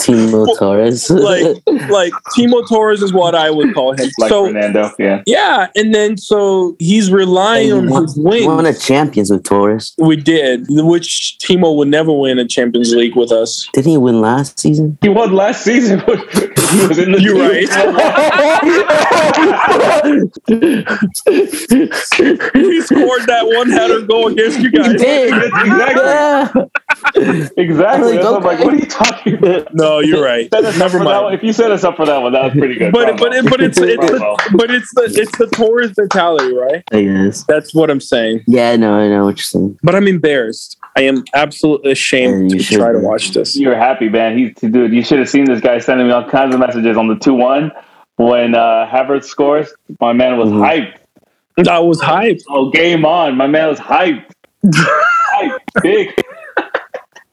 [0.00, 1.10] Timo Torres.
[1.10, 1.56] like,
[1.90, 4.10] like Timo Torres is what I would call him.
[4.18, 4.90] Like so Fernando.
[4.98, 5.22] Yeah.
[5.26, 8.46] yeah, and then so he's relying on won, his wings.
[8.46, 9.94] won a champions with Torres.
[9.98, 13.68] we did, which Timo would never win a Champions League with us.
[13.72, 14.98] Didn't he win last season?
[15.02, 16.00] He won last season.
[16.06, 17.68] he was in the You're right.
[21.36, 24.92] He scored that one header goal against you guys.
[25.00, 26.62] exactly.
[27.56, 28.16] Exactly.
[28.16, 29.74] Like, That's what I'm like, what are you talking about?
[29.74, 30.48] No, you're right.
[30.52, 31.22] Set us up Never for that one.
[31.24, 31.34] mind.
[31.34, 32.92] If you set us up for that one, that was pretty good.
[32.92, 33.24] But Bravo.
[33.24, 36.82] but it, but it's it's the, but it's the it's the Torres mentality, right?
[36.92, 37.44] I guess.
[37.44, 38.44] That's what I'm saying.
[38.46, 39.78] Yeah, no, I know what you're saying.
[39.82, 40.78] But I'm embarrassed.
[40.96, 43.56] I am absolutely ashamed Yeah, to should try to watch this.
[43.56, 44.38] You're happy, man.
[44.38, 44.92] He's dude.
[44.92, 47.34] You should have seen this guy sending me all kinds of messages on the two
[47.34, 47.70] one
[48.16, 49.68] when uh, Havertz scores.
[50.00, 50.60] My man was Mhm.
[50.60, 50.98] hyped.
[51.68, 52.42] I was hyped.
[52.48, 53.36] Oh, game on.
[53.36, 54.32] My man was hyped.
[54.66, 55.58] hyped.
[55.82, 56.14] Big.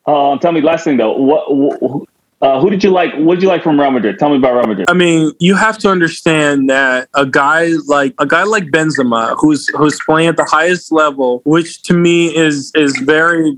[0.05, 1.13] Uh, tell me last thing though.
[1.17, 1.45] What?
[1.49, 2.12] wh-
[2.43, 3.13] Uh, who did you like?
[3.15, 4.19] What did you like from Real Madrid?
[4.19, 4.85] Tell me about Real Madrid.
[4.89, 9.65] I mean, you have to understand that a guy like a guy like Benzema, who's
[9.69, 13.55] who's playing at the highest level, which to me is is very,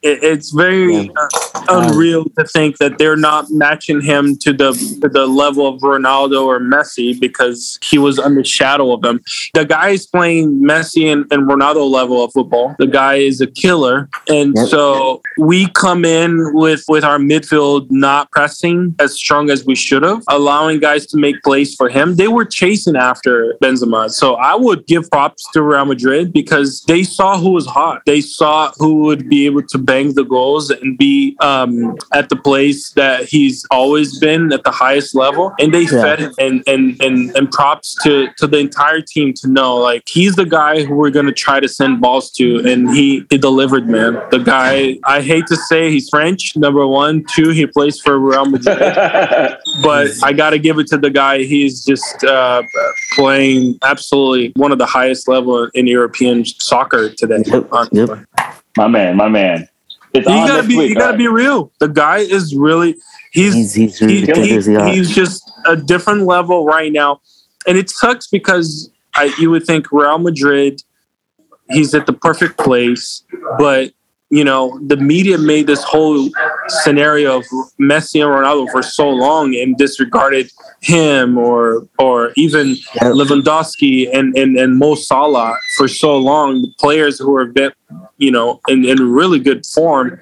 [0.00, 1.28] it- it's very uh,
[1.68, 4.72] unreal to think that they're not matching him to the
[5.02, 9.20] to the level of Ronaldo or Messi because he was under shadow of them.
[9.52, 12.74] The guy is playing Messi and, and Ronaldo level of football.
[12.78, 14.68] The guy is a killer, and Yep.
[14.68, 20.02] so we come in with with our midfield not pressing as strong as we should
[20.02, 22.16] have, allowing guys to make plays for him.
[22.16, 27.02] They were chasing after Benzema, so I would give props to Real Madrid because they
[27.02, 28.02] saw who was hot.
[28.06, 32.36] They saw who would be able to bang the goals and be um, at the
[32.36, 36.02] place that he's always been at the highest level, and they Yeah.
[36.02, 36.32] fed him.
[36.38, 40.44] And and and and props to to the entire team to know like he's the
[40.60, 44.12] guy who we're gonna try to send balls to, and he he delivered, man.
[44.30, 46.56] The guy I hate to say he's French.
[46.56, 48.78] Number one, two, he plays for Real Madrid,
[49.82, 51.38] but I got to give it to the guy.
[51.42, 52.62] He's just uh,
[53.14, 57.42] playing absolutely one of the highest level in European soccer today.
[57.46, 58.10] Yep, yep.
[58.76, 59.68] my man, my man.
[60.12, 61.18] It's You gotta be week, you gotta right?
[61.18, 61.72] be real.
[61.80, 62.94] The guy is really
[63.32, 67.20] he's He's he's he- he- ridiculously he's just a different level right now,
[67.66, 70.82] and it sucks because I, you would think Real Madrid,
[71.70, 73.24] he's at the perfect place,
[73.58, 73.92] but
[74.34, 76.28] you know the media made this whole
[76.82, 77.44] scenario of
[77.80, 82.74] Messi and Ronaldo for so long and disregarded him or or even
[83.18, 86.62] Lewandowski and, and and Mo Salah for so long.
[86.62, 87.74] The players who are bit,
[88.18, 90.18] you know in, in really good form.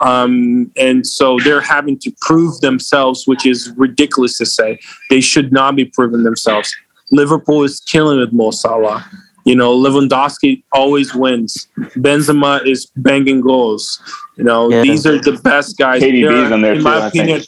[0.00, 4.78] Um, and so they're having to prove themselves, which is ridiculous to say.
[5.10, 6.74] They should not be proving themselves.
[7.10, 9.04] Liverpool is killing with Mo Salah.
[9.44, 11.68] You know, Lewandowski always wins.
[11.96, 14.00] Benzema is banging goals.
[14.36, 14.82] You know, Yeah.
[14.82, 16.02] these are the best guys.
[16.02, 17.24] KDB They're, in there in too, my I think.
[17.24, 17.42] opinion,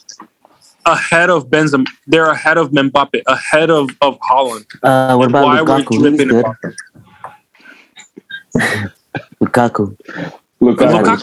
[0.87, 1.87] ahead of Benzema.
[2.07, 4.65] They're ahead of Mbappe, ahead of, of Haaland.
[4.83, 5.89] Uh, what about Why we're Lukaku?
[5.91, 6.45] He's dripping good.
[6.45, 6.75] Mbappe.
[9.43, 9.97] Lukaku.
[10.61, 11.23] Lukaku's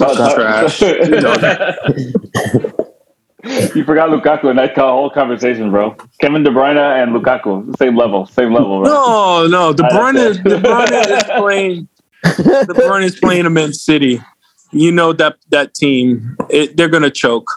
[3.43, 5.95] you forgot Lukaku in that whole conversation, bro.
[6.19, 8.91] Kevin De Bruyne and Lukaku, same level, same level, bro.
[8.91, 9.73] No, no.
[9.73, 11.87] De Bruyne, is, De Bruyne is playing.
[12.23, 14.21] De Bruyne is playing a Man City.
[14.71, 17.49] You know that that team, it, they're gonna choke.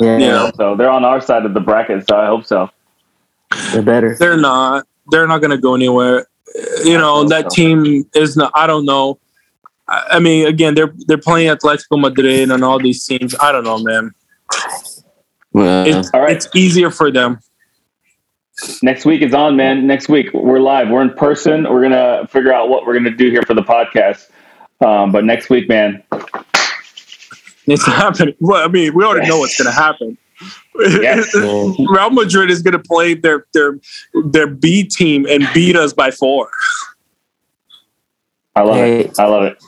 [0.00, 0.50] Yeah, Yeah.
[0.56, 2.70] So they're on our side of the bracket, so I hope so.
[3.72, 4.16] they're better.
[4.18, 4.86] They're not.
[5.10, 6.20] They're not gonna go anywhere.
[6.20, 8.52] Uh, You know that team is not.
[8.54, 9.18] I don't know.
[9.90, 13.34] I I mean, again, they're they're playing Atletico Madrid and all these teams.
[13.40, 14.12] I don't know, man.
[15.54, 16.32] Uh, It's All right.
[16.36, 17.40] it's easier for them.
[18.82, 19.86] Next week is on, man.
[19.86, 20.88] Next week we're live.
[20.90, 21.64] We're in person.
[21.64, 24.28] We're gonna figure out what we're gonna do here for the podcast.
[24.80, 26.02] Um, but next week, man,
[27.66, 28.34] It's happening.
[28.40, 30.16] Well, I mean, we already know what's gonna happen.
[30.78, 31.34] Yes.
[31.34, 33.78] Real Madrid is going to play their their
[34.24, 36.48] their B team and beat us by four.
[38.56, 39.00] I love Hey.
[39.00, 39.18] it.
[39.18, 39.58] I love it.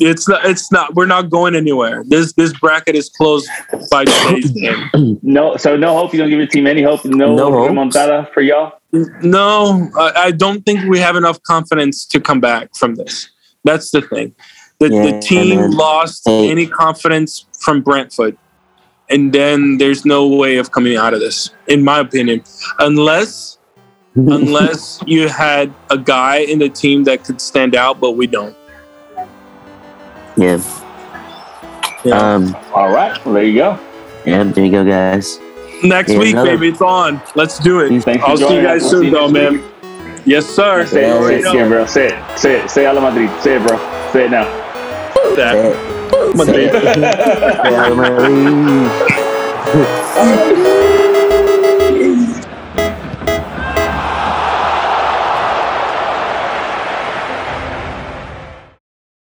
[0.00, 0.44] It's not.
[0.44, 0.94] It's not.
[0.94, 2.04] We're not going anywhere.
[2.06, 3.48] This this bracket is closed
[3.90, 4.90] by today's game.
[5.22, 6.12] No, so no hope.
[6.12, 7.04] You don't give your team any hope.
[7.04, 7.70] No, No hope.
[7.70, 8.78] remontada for y'all.
[9.22, 13.28] No, I, I don't think we have enough confidence to come back from this.
[13.64, 14.34] That's the thing.
[14.78, 15.70] The, the team man.
[15.72, 16.50] lost Hey.
[16.50, 18.36] any confidence from Brentford,
[19.10, 22.42] and then there's no way of coming out of this, in my opinion,
[22.78, 23.58] unless
[24.14, 28.56] unless you had a guy in the team that could stand out, but we don't.
[30.36, 30.60] Yeah.
[32.04, 32.34] Yeah.
[32.34, 32.54] Um.
[32.74, 33.18] All right.
[33.24, 33.78] Well, there you go.
[34.24, 34.44] Yeah.
[34.44, 35.40] There you go, guys.
[35.82, 37.20] Next yeah, week, another- baby, it's on.
[37.34, 37.88] Let's do it.
[38.02, 38.90] Thanks I'll see you joining guys us.
[38.90, 39.62] soon, though, next man.
[40.24, 40.86] Yes, sir.
[40.86, 41.86] Say it, say it bro.
[41.86, 42.38] Say it.
[42.38, 42.70] Say it.
[42.70, 43.30] Say Hala Madrid.
[43.42, 43.76] Say it, bro.
[44.12, 44.44] Say it now.
[45.36, 45.52] That.
[45.52, 45.76] Say it.
[46.36, 46.70] Madrid.
[46.72, 47.64] Say it.
[47.64, 48.90] Real Madrid.